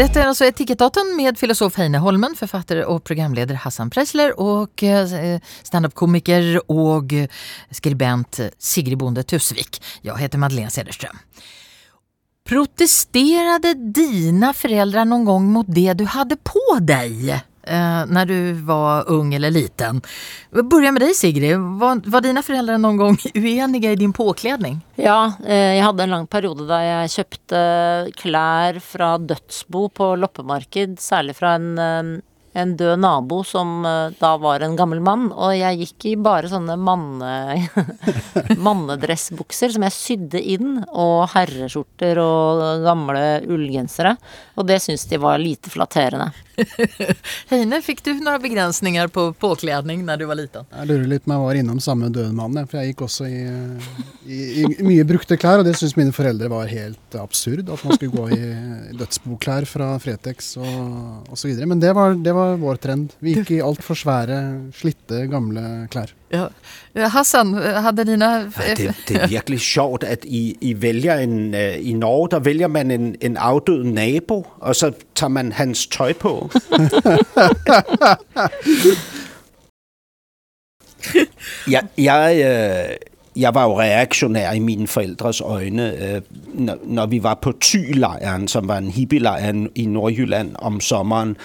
[0.00, 5.40] Detta är alltså Etikettaten med filosof Heine Holmen, författare och programledare Hassan Preisler och eh,
[5.62, 7.28] standup-komiker och eh,
[7.70, 9.82] skribent Sigrid Bonde Tusvik.
[10.02, 11.16] Jag heter Madeleine Cederström.
[12.48, 19.08] Protesterade dina föräldrar någon gång mot det du hade på dig eh, när du var
[19.08, 20.00] ung eller liten?
[20.50, 21.58] Vi börjar med dig Sigrid.
[21.58, 24.80] Var, var dina föräldrar någon gång oeniga i din påklädning?
[24.94, 27.60] Ja, eh, jeg hadde en lang periode da jeg kjøpte
[28.20, 32.10] klær fra dødsbo på loppemarked, særlig fra en, eh,
[32.60, 36.50] en død nabo som eh, da var en gammel mann, og jeg gikk i bare
[36.50, 37.68] sånne manne,
[38.66, 44.16] mannedressbukser som jeg sydde inn, og herreskjorter og gamle ullgensere,
[44.56, 46.32] og det syntes de var lite flatterende.
[47.50, 50.68] Heine, fikk du noen begrensninger på påkledning når du var liten?
[50.74, 53.04] Jeg lurer litt på om jeg var innom samme døde mann, jeg, for jeg gikk
[53.06, 53.42] også i,
[54.26, 57.98] i, i mye brukte klær, og det syntes mine foreldre var helt absurd, at man
[57.98, 61.52] skulle gå i dødsboklær fra Fretex og osv.
[61.64, 63.18] Men det var, det var vår trend.
[63.24, 64.40] Vi gikk i altfor svære,
[64.76, 66.14] slitte, gamle klær.
[66.30, 66.46] Ja.
[67.10, 71.92] Hassan, hadde dine Ja, det, det er virkelig sjovt, at I, I en, øh, i
[71.92, 76.50] Norge, der vælger man en, en avdød nabo, og så tager man hans tøj på.
[81.74, 82.96] jeg, jeg, øh,
[83.36, 86.20] jeg var jo reaktionær i mine forældres øjne, øh,
[86.84, 91.36] når, vi var på Thy-lejren, som var en hippielejr i Nordjylland om sommeren,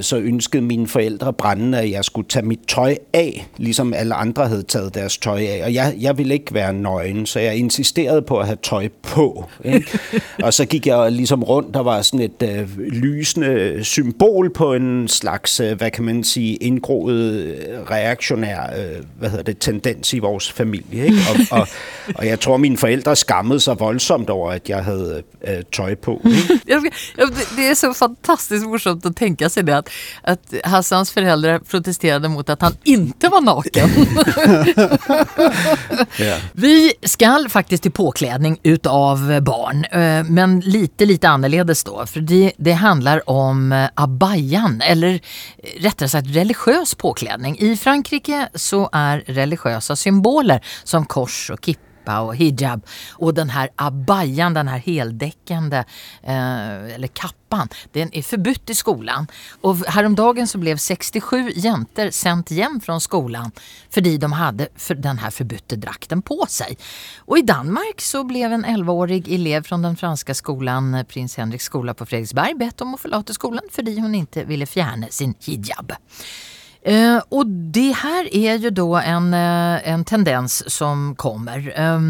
[0.00, 4.48] så ønskede mine forældre brændende, at jeg skulle tage mit tøj af, ligesom alle andre
[4.48, 5.62] havde taget deres tøj af.
[5.64, 9.44] Og jeg, jeg ville ikke være nøgen, så jeg insisterede på at have tøj på.
[9.64, 9.98] Ikke?
[10.42, 15.08] og så gik jeg ligesom rundt, der var sådan et øh, lysende symbol på en
[15.08, 17.54] slags, øh, hvad kan man sige, indgroet øh,
[17.90, 18.60] reaktionær
[19.22, 21.04] øh, tendens i vores familie.
[21.04, 21.18] Ikke?
[21.30, 21.68] Og, og,
[22.14, 26.22] og jeg tror, mine forældre skammede sig voldsomt over, at jeg havde øh, tøj på.
[26.24, 26.60] Ikke?
[27.56, 29.90] Det er så fantastisk morsomt å tenke seg det at,
[30.22, 33.90] att Hassans föräldrar protesterade mot at han ikke var naken.
[36.52, 42.06] Vi skal faktisk til påklädning ut av barn, eh, men lite, lite annerledes då.
[42.06, 45.20] För det, det handler om eh, abayan, eller
[45.80, 47.58] rättare rettere sagt religiøs påklädning.
[47.58, 52.86] I Frankrike så er religiösa symboler som kors og kippe kippa och hijab.
[53.12, 55.84] Och den här abayan, den här heldäckande
[56.22, 59.26] eh, eller kappan, den är förbytt i skolan.
[59.62, 63.50] Och häromdagen så blev 67 jenter sendt hjem från skolan
[63.90, 66.76] fordi de hade för den här förbytte drakten på sig.
[67.26, 71.64] Och i Danmark så blev en 11-årig elev från den franska skolan, eh, Prins Henriks
[71.64, 75.92] skola på Fredriksberg, bett om å förlata skolan fordi hun ikke ville fjerne sin hijab.
[76.84, 81.72] Eh, och det här är ju då en, eh, en tendens som kommer.
[81.80, 82.00] eh,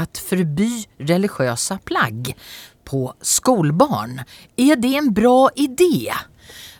[0.00, 2.36] att förby religiösa plagg
[2.84, 4.22] på skolbarn.
[4.56, 6.12] Är det en bra idé?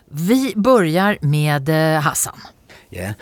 [0.08, 2.40] Vi börjar med eh, Hassan.
[2.92, 3.12] Ja,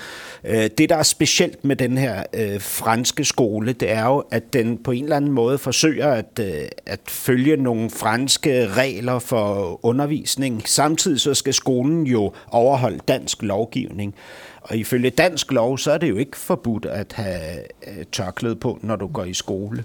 [0.44, 4.52] øh, det der er specielt med den her øh, franske skole, det er jo, at
[4.52, 9.80] den på en eller anden måde forsøger at, øh, at følge nogle franske regler for
[9.82, 10.62] undervisning.
[10.68, 14.14] Samtidig så skal skolen jo overholde dansk lovgivning.
[14.60, 18.96] Og ifølge dansk lov, så er det jo ikke forbudt at have øh, på, når
[18.96, 19.84] du går i skole.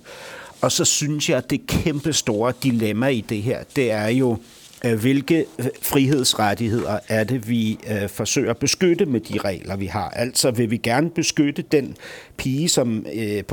[0.61, 4.38] Og så synes jeg, at det kæmpe store dilemma i det her, det er jo,
[4.84, 5.45] hvilke
[5.81, 10.09] frihedsrettigheter frihedsrettigheder er det, vi øh, forsøger at beskytte med de regler, vi har.
[10.09, 11.97] Altså vil vi gerne beskytte den
[12.38, 13.43] pige, som øh,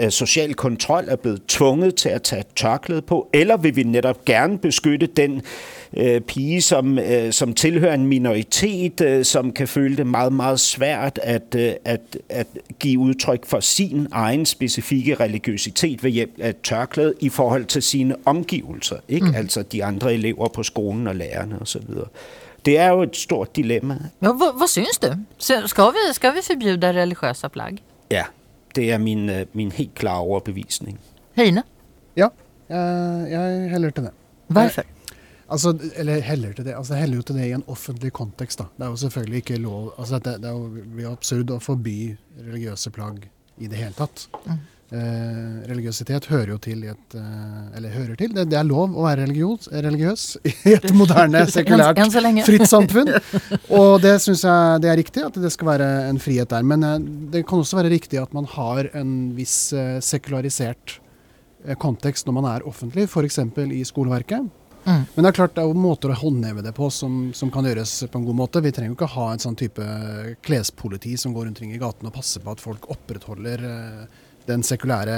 [0.00, 4.24] øh, social kontrol er blevet tvunget til tage et tørklæde på, eller vil vi netop
[4.24, 5.42] gerne beskytte den øh,
[6.20, 11.18] pige, som, øh, som tilhører en minoritet, øh, som kan føle det meget, meget svært
[11.22, 12.46] at, øh, at, at
[12.78, 17.82] give udtryk for sin egen specifikke religiøsitet ved hjælp af et tørklæde i forhold til
[17.82, 19.26] sine omgivelser, ikke?
[19.26, 19.34] Mm.
[19.34, 21.82] altså de andre elever på skolen og lærerne osv.
[22.64, 23.94] Det er jo et stort dilemma.
[24.22, 25.08] Ja, hva vad syns du?
[25.38, 27.74] Skal vi, ska vi förbjuda religiøse plagg?
[28.10, 28.22] Ja,
[28.76, 31.00] det er min, øh, min helt klare overbevisning.
[31.36, 31.62] Heine,
[32.16, 32.26] Ja,
[32.68, 34.10] jeg, jeg heller til det.
[34.48, 34.82] varför?
[35.48, 36.76] Altså, eller heller til det.
[36.76, 38.58] Altså, heller jo til det i en offentlig kontekst.
[38.58, 38.68] da.
[38.76, 41.98] Det er jo selvfølgelig ikke lov altså, det, det er jo absurd å forby
[42.38, 43.26] religiøse plagg
[43.60, 44.28] i det hele tatt.
[44.94, 48.34] Eh, religiøsitet hører jo til i et eh, Eller hører til.
[48.36, 50.24] Det, det er lov å være religiøs, religiøs
[50.68, 51.98] i et moderne, sekulært,
[52.46, 53.10] fritt samfunn.
[53.78, 56.66] Og det syns jeg det er riktig, at det skal være en frihet der.
[56.66, 56.98] Men eh,
[57.34, 60.98] det kan også være riktig at man har en viss eh, sekularisert
[61.64, 63.40] eh, kontekst når man er offentlig, f.eks.
[63.64, 64.52] i skoleverket.
[64.84, 65.04] Mm.
[65.14, 67.64] Men det er klart det er jo måter å håndheve det på som, som kan
[67.68, 68.62] gjøres på en god måte.
[68.64, 69.86] Vi trenger jo ikke ha en sånn type
[70.44, 74.04] klespoliti som går rundt i gaten og passer på at folk opprettholder eh,
[74.48, 75.16] den sekulære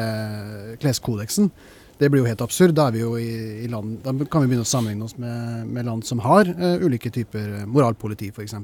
[0.83, 1.51] kleskodeksen.
[1.99, 2.77] Det blir jo helt absurd.
[2.77, 6.05] Da, jo i, i land, da kan vi begynne å sammenligne oss med, med land
[6.07, 8.55] som har uh, ulike typer moralpoliti, f.eks.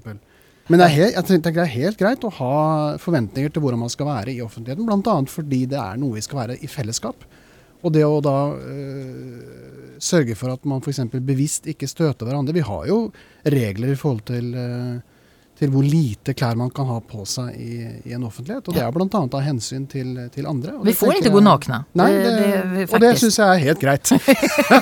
[0.71, 2.57] Men helt, jeg tenker det er helt greit å ha
[3.03, 5.17] forventninger til hvordan man skal være i offentligheten, bl.a.
[5.33, 7.25] fordi det er noe vi skal være i fellesskap.
[7.83, 11.01] Og det å da øh, sørge for at man f.eks.
[11.23, 13.01] bevisst ikke støter hverandre Vi har jo
[13.47, 15.01] regler i forhold til, øh,
[15.59, 17.77] til hvor lite klær man kan ha på seg i,
[18.09, 18.67] i en offentlighet.
[18.67, 19.07] Og det er bl.a.
[19.23, 20.73] av hensyn til, til andre.
[20.81, 21.83] Og Vi får ikke gå nakne.
[21.99, 24.11] Nei, Det- det, og det syns jeg er helt greit.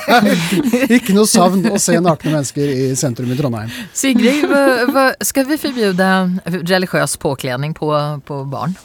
[1.01, 3.73] ikke noe savn å se nakne mennesker i sentrum i Trondheim.
[3.93, 7.91] Sigrid, hva, hva, skal vi forby religiøs påkledning på,
[8.25, 8.77] på barn?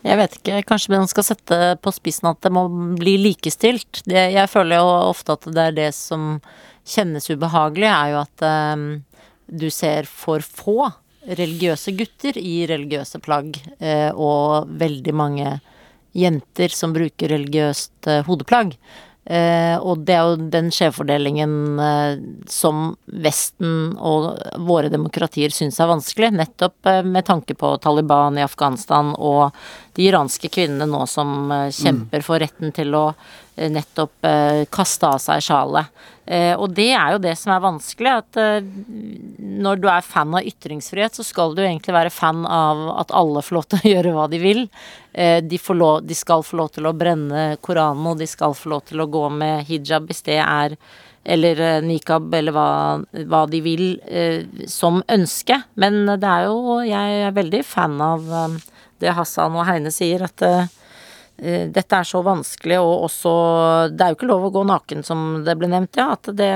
[0.00, 2.64] Jeg vet ikke, kanskje man skal sette på spissen at det må
[2.96, 4.02] bli likestilt.
[4.08, 6.38] Det, jeg føler jo ofte at det er det som
[6.88, 8.86] kjennes ubehagelig, er jo at um,
[9.46, 10.88] du ser for få
[11.28, 15.52] religiøse gutter i religiøse plagg, uh, og veldig mange
[16.16, 18.74] jenter som bruker religiøst uh, hodeplagg.
[19.30, 22.16] Uh, og det er jo den skjevfordelingen uh,
[22.50, 24.32] som Vesten og
[24.64, 29.52] våre demokratier syns er vanskelig, nettopp uh, med tanke på Taliban i Afghanistan og
[29.92, 35.08] de iranske kvinnene nå som eh, kjemper for retten til å eh, nettopp eh, kaste
[35.08, 36.00] av seg sjalet.
[36.30, 38.38] Og det er jo det som er vanskelig, at
[39.42, 43.42] når du er fan av ytringsfrihet, så skal du egentlig være fan av at alle
[43.42, 44.60] får lov til å gjøre hva de vil.
[45.10, 48.70] De, får lov, de skal få lov til å brenne Koranen, og de skal få
[48.76, 50.78] lov til å gå med hijab hvis det er
[51.34, 52.70] eller nikab, eller hva,
[53.26, 53.84] hva de vil
[54.70, 55.58] som ønske.
[55.74, 58.30] Men det er jo Jeg er veldig fan av
[59.00, 60.68] det Hassan og Heine sier, at eh,
[61.40, 63.30] dette er så vanskelig, og også
[63.94, 66.10] Det er jo ikke lov å gå naken, som det ble nevnt, ja.
[66.18, 66.50] At, det,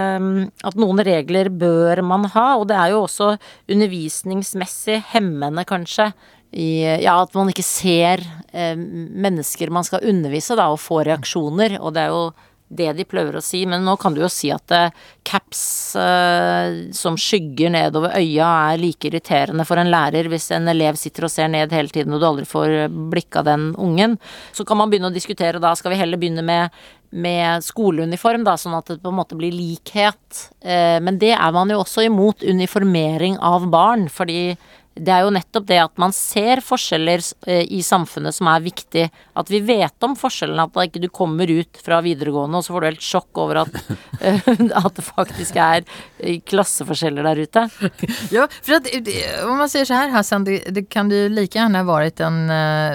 [0.69, 2.49] at noen regler bør man ha.
[2.61, 3.35] Og det er jo også
[3.73, 6.11] undervisningsmessig hemmende, kanskje.
[6.55, 8.23] I, ja, at man ikke ser
[8.53, 11.79] eh, mennesker man skal undervise, da, og få reaksjoner.
[11.81, 12.27] Og det er jo
[12.69, 14.95] det de prøver å si, men nå kan du jo si at eh,
[15.27, 15.63] caps
[16.01, 21.29] eh, som skygger nedover øya er like irriterende for en lærer hvis en elev sitter
[21.29, 22.77] og ser ned hele tiden og du aldri får
[23.13, 24.19] blikk av den ungen.
[24.57, 26.85] Så kan man begynne å diskutere da, skal vi heller begynne med,
[27.15, 30.47] med skoleuniform, da, sånn at det på en måte blir likhet.
[30.65, 34.55] Eh, men det er man jo også imot, uniformering av barn, fordi
[34.95, 39.09] det er jo nettopp det at man ser forskjeller eh, i samfunnet som er viktig.
[39.35, 40.69] At vi vet om forskjellene.
[40.69, 43.81] At ikke du kommer ut fra videregående og så får du helt sjokk over at,
[44.21, 44.41] eh,
[44.81, 45.83] at det faktisk er
[46.19, 47.69] eh, klasseforskjeller der ute.
[48.35, 51.59] Ja, for att eh, om man sier så her, Hassan, det, det kan det like
[51.59, 52.39] gjerne gärna ha vært en,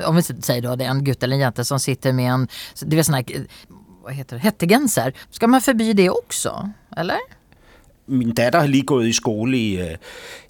[0.07, 2.47] om vi sier da det er en gutt eller en jente som sitter med en,
[2.81, 5.13] det vet, sånn her, eh, heter det, hettegenser.
[5.35, 6.55] Skal man forby det også,
[6.97, 7.19] Eller?
[8.09, 9.97] Min datter har lige gået i skole i,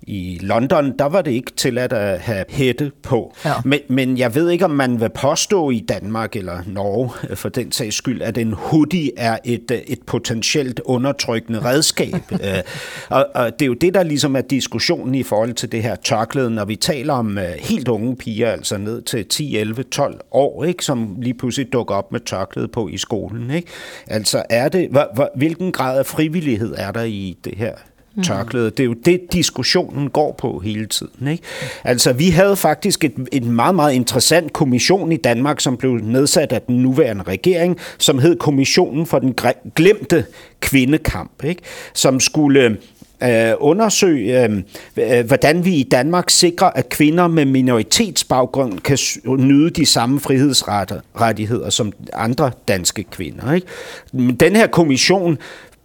[0.01, 0.97] i London.
[0.99, 3.35] Der var det ikke tilladt at have hætte på.
[3.45, 3.53] Ja.
[3.65, 7.71] Men, men jeg ved ikke, om man vil påstå i Danmark eller Norge, for den
[7.71, 12.15] sags skyld, at en hoodie er et, et potentielt undertrykkende redskab.
[12.43, 12.63] Øh,
[13.09, 15.95] og, og det er jo det, der ligesom er diskussionen i forhold til det her
[15.95, 20.19] tørklæde, når vi taler om øh, helt unge piger, altså ned til 10, 11, 12
[20.31, 23.51] år, ikke, som lige pludselig dukker op med tørklæde på i skolen.
[23.51, 23.67] Ikke?
[24.07, 24.89] Altså er det,
[25.35, 27.73] hvilken grad af frivillighed er der i det her
[28.23, 28.69] tørklæde.
[28.69, 31.27] Det er jo det, diskussionen går på hele tiden.
[31.27, 31.43] Ikke?
[31.83, 36.51] Altså, vi havde faktisk et, et meget, meget interessant kommission i Danmark, som blev nedsat
[36.51, 39.35] af den nuværende regering, som hed Kommissionen for den
[39.75, 40.25] glemte
[40.61, 41.61] kvindekamp, ikke?
[41.93, 42.77] som skulle
[43.23, 44.63] øh, undersøge, øh,
[44.97, 48.97] øh, hvordan vi i Danmark sikrer, at kvinder med minoritetsbaggrund kan
[49.37, 53.53] nyde de samme frihedsrettigheder som andre danske kvinder.
[53.53, 53.67] Ikke?
[54.39, 55.37] Den her kommission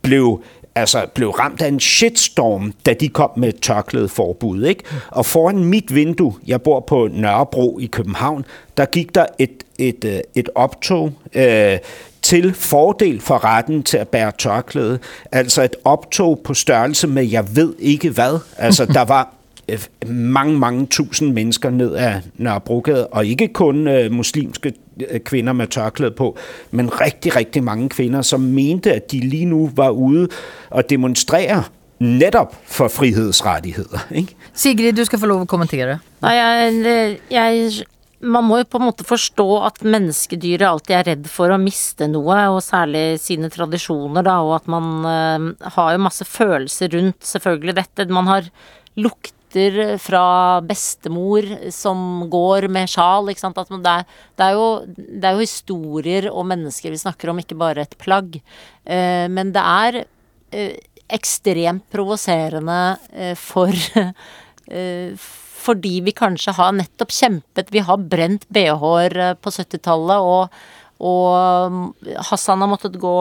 [0.02, 0.42] blev
[0.74, 4.64] altså blev ramt af en shitstorm, da de kom med et tørklæde forbud.
[4.64, 4.82] Ikke?
[5.10, 8.44] Og foran mit vindue, jeg bor på Nørrebro i København,
[8.76, 11.78] der gik der et, et, øh, et optog øh,
[12.22, 14.98] til fordel for retten til at bære tørklæde.
[15.32, 18.38] Altså et optog på størrelse med, jeg ved ikke hvad.
[18.56, 19.34] Altså der var
[20.06, 24.72] mange, mange tusind mennesker ned ad Nørrebrogade, og ikke kun øh, muslimske
[25.10, 26.36] øh, kvinder med tørklæde på,
[26.70, 30.28] men rigtig, rigtig mange kvinder, som mente, at de lige nu var ude
[30.70, 31.64] og demonstrere
[31.98, 34.06] netop for frihedsrettigheder.
[34.10, 34.34] Ikke?
[34.52, 35.98] Sigrid, du skal få lov å kommentere.
[36.24, 37.84] Nei, jeg, jeg
[38.24, 42.06] Man må jo på en måte forstå at menneskedyret alltid er redd for å miste
[42.08, 47.20] noe, og særlig sine tradisjoner, da, og at man øh, har jo masse følelser rundt
[47.20, 48.06] selvfølgelig dette.
[48.08, 48.48] Man har
[49.54, 53.56] lukter fra bestemor som går med sjal, ikke sant.
[53.56, 54.04] Det, er,
[54.36, 57.96] det, er jo, det er jo historier og mennesker vi snakker om, ikke bare et
[57.98, 58.40] plagg.
[58.84, 60.04] Eh, men det er
[60.52, 60.76] eh,
[61.08, 63.72] ekstremt provoserende eh, for
[64.70, 65.14] eh,
[65.64, 70.48] fordi vi kanskje har nettopp kjempet Vi har brent BH-er eh, på 70-tallet, og,
[71.04, 71.84] og mm,
[72.30, 73.16] Hassan har måttet gå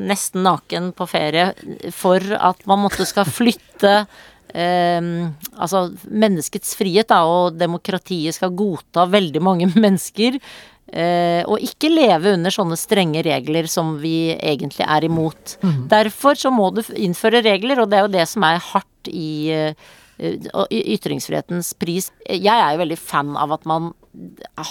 [0.00, 1.52] nesten naken på ferie
[1.92, 4.04] for at man måtte skal flytte
[4.52, 10.36] altså menneskets frihet da, og demokratiet skal godta veldig mange mennesker.
[10.92, 15.56] Eh, og ikke leve under sånne strenge regler som vi egentlig er imot.
[15.88, 19.48] Derfor så må du innføre regler, og det er jo det som er hardt i,
[19.56, 19.72] eh,
[20.20, 22.10] ytringsfrihetens pris.
[22.28, 23.92] Jeg er jo veldig fan av at man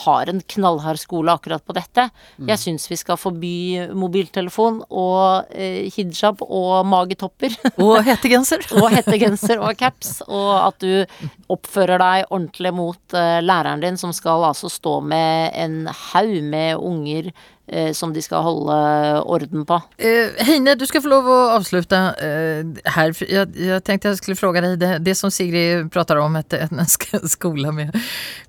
[0.06, 2.08] har en knallhard skole akkurat på dette.
[2.48, 7.56] Jeg syns vi skal forby mobiltelefon og eh, hijab og magetopper.
[7.82, 8.66] Og hettegenser.
[8.82, 14.14] og hettegenser og caps, og at du oppfører deg ordentlig mot eh, læreren din, som
[14.16, 15.82] skal altså stå med en
[16.12, 17.32] haug med unger
[17.68, 18.78] eh, som de skal holde
[19.26, 19.80] orden på.
[19.98, 22.62] Eh, Heine, du skal få lov å avslutte eh,
[22.96, 23.16] her.
[23.26, 26.84] Jeg, jeg tenkte jeg skulle spørre deg det, det som Sigrid prater om, et, en
[27.36, 27.96] skole med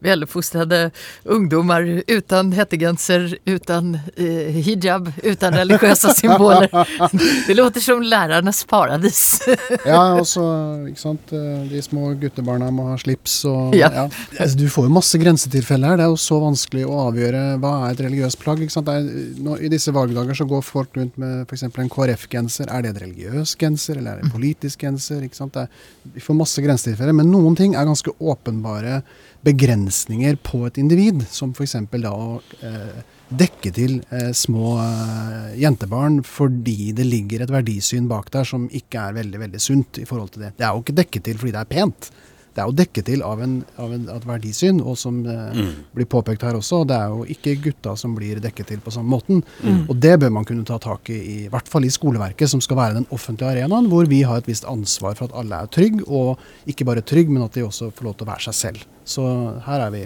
[0.04, 0.81] veloppfostrede
[1.24, 6.68] ungdommer uten hettegenser, uten eh, hijab, uten religiøse symboler.
[7.48, 9.22] Det låter som lærernes paradis.
[9.86, 10.42] Ja, og så,
[10.88, 13.88] ikke sant, eh, de små guttebarna må ha slips og Ja.
[13.92, 14.04] ja.
[14.38, 16.00] Altså, du får jo masse grensetilfeller her.
[16.00, 18.62] Det er jo så vanskelig å avgjøre hva er et religiøst plagg.
[18.64, 18.90] ikke sant?
[18.92, 19.06] Er,
[19.42, 21.66] nå, I disse valgdager så går folk rundt med f.eks.
[21.68, 22.70] en KrF-genser.
[22.72, 25.22] Er det et religiøs genser, eller er det en politisk genser?
[25.26, 25.58] ikke sant?
[25.60, 25.68] Er,
[26.14, 29.00] vi får masse grensetilfeller, men noen ting er ganske åpenbare
[29.46, 31.76] begrensninger på et individ, som f.eks.
[31.90, 38.30] da å eh, dekke til eh, små eh, jentebarn fordi det ligger et verdisyn bak
[38.34, 40.54] der som ikke er veldig veldig sunt i forhold til det.
[40.58, 42.12] Det er jo ikke dekket til fordi det er pent.
[42.52, 45.60] Det er jo dekket til av, en, av, en, et verdisyn, og som eh,
[45.96, 49.08] blir påpekt her også, det er jo ikke gutta som blir dekket til på samme
[49.08, 49.40] måten.
[49.88, 52.80] Og det bør man kunne ta tak i, i hvert fall i skoleverket, som skal
[52.80, 56.04] være den offentlige arenaen, hvor vi har et visst ansvar for at alle er trygge,
[56.06, 56.38] og
[56.68, 58.86] ikke bare trygge, men at de også får lov til å være seg selv.
[59.08, 59.24] Så
[59.66, 60.04] her er vi,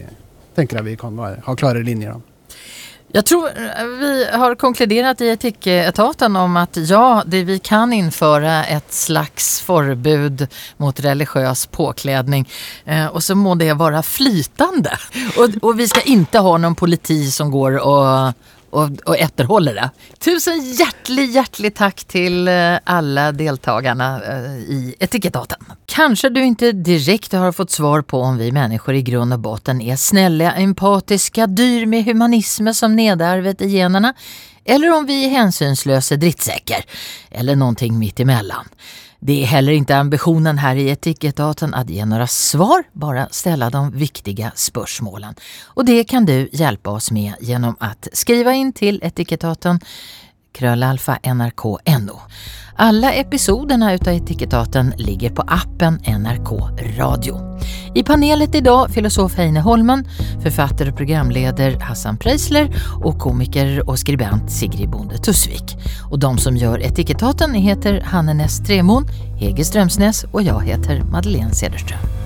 [0.57, 2.17] tenker jeg vi kan være, ha klare linjer.
[2.17, 2.33] da.
[3.17, 8.59] Jeg tror eh, vi har konkluderat i etiketaten om at ja, det vi kan innføre
[8.69, 10.47] et slags forbud
[10.83, 12.45] mot religiøs påklädning
[12.87, 14.99] Eh, og så må det være flytende.
[15.39, 18.35] Och, og vi skal ikke ha noen politi som går og,
[18.71, 19.17] og, og
[19.77, 19.91] det.
[20.19, 25.77] Tusen hjertelig, hjertelig takk til eh, alle deltakerne eh, i Etikettaten.
[25.87, 29.81] Kanskje du ikke direkte har fått svar på om vi mennesker i grunn og botten
[29.81, 34.15] er snälla, empatiska, dyr med humanisme som nedarvet i generna,
[34.65, 36.85] eller om vi er hänsynslösa drittsäker.
[37.31, 38.67] eller någonting mitt emellan.
[39.27, 43.91] Det är heller inte ambitionen här i Etikettaten att ge några svar, bara ställa de
[43.91, 45.35] viktiga spörsmålen.
[45.65, 49.81] Och det kan du hjälpa oss med genom att skriva in till Etikketaten
[50.57, 52.21] krölalfa nrk.no.
[52.79, 56.51] Alla episoderna utav Etikketaten ligger på appen NRK
[56.99, 57.59] Radio.
[57.95, 60.09] I panelet idag filosof Heine Holmen,
[60.43, 62.71] författare och programleder Hassan Preisler
[63.03, 65.77] och komiker och skribent Sigrid Bonde Tusvik.
[66.11, 69.07] Och de som gör Etikettaten heter Hanne Näss Tremon,
[69.39, 72.26] Hege Strömsnäs och jag heter Madeleine Cederström.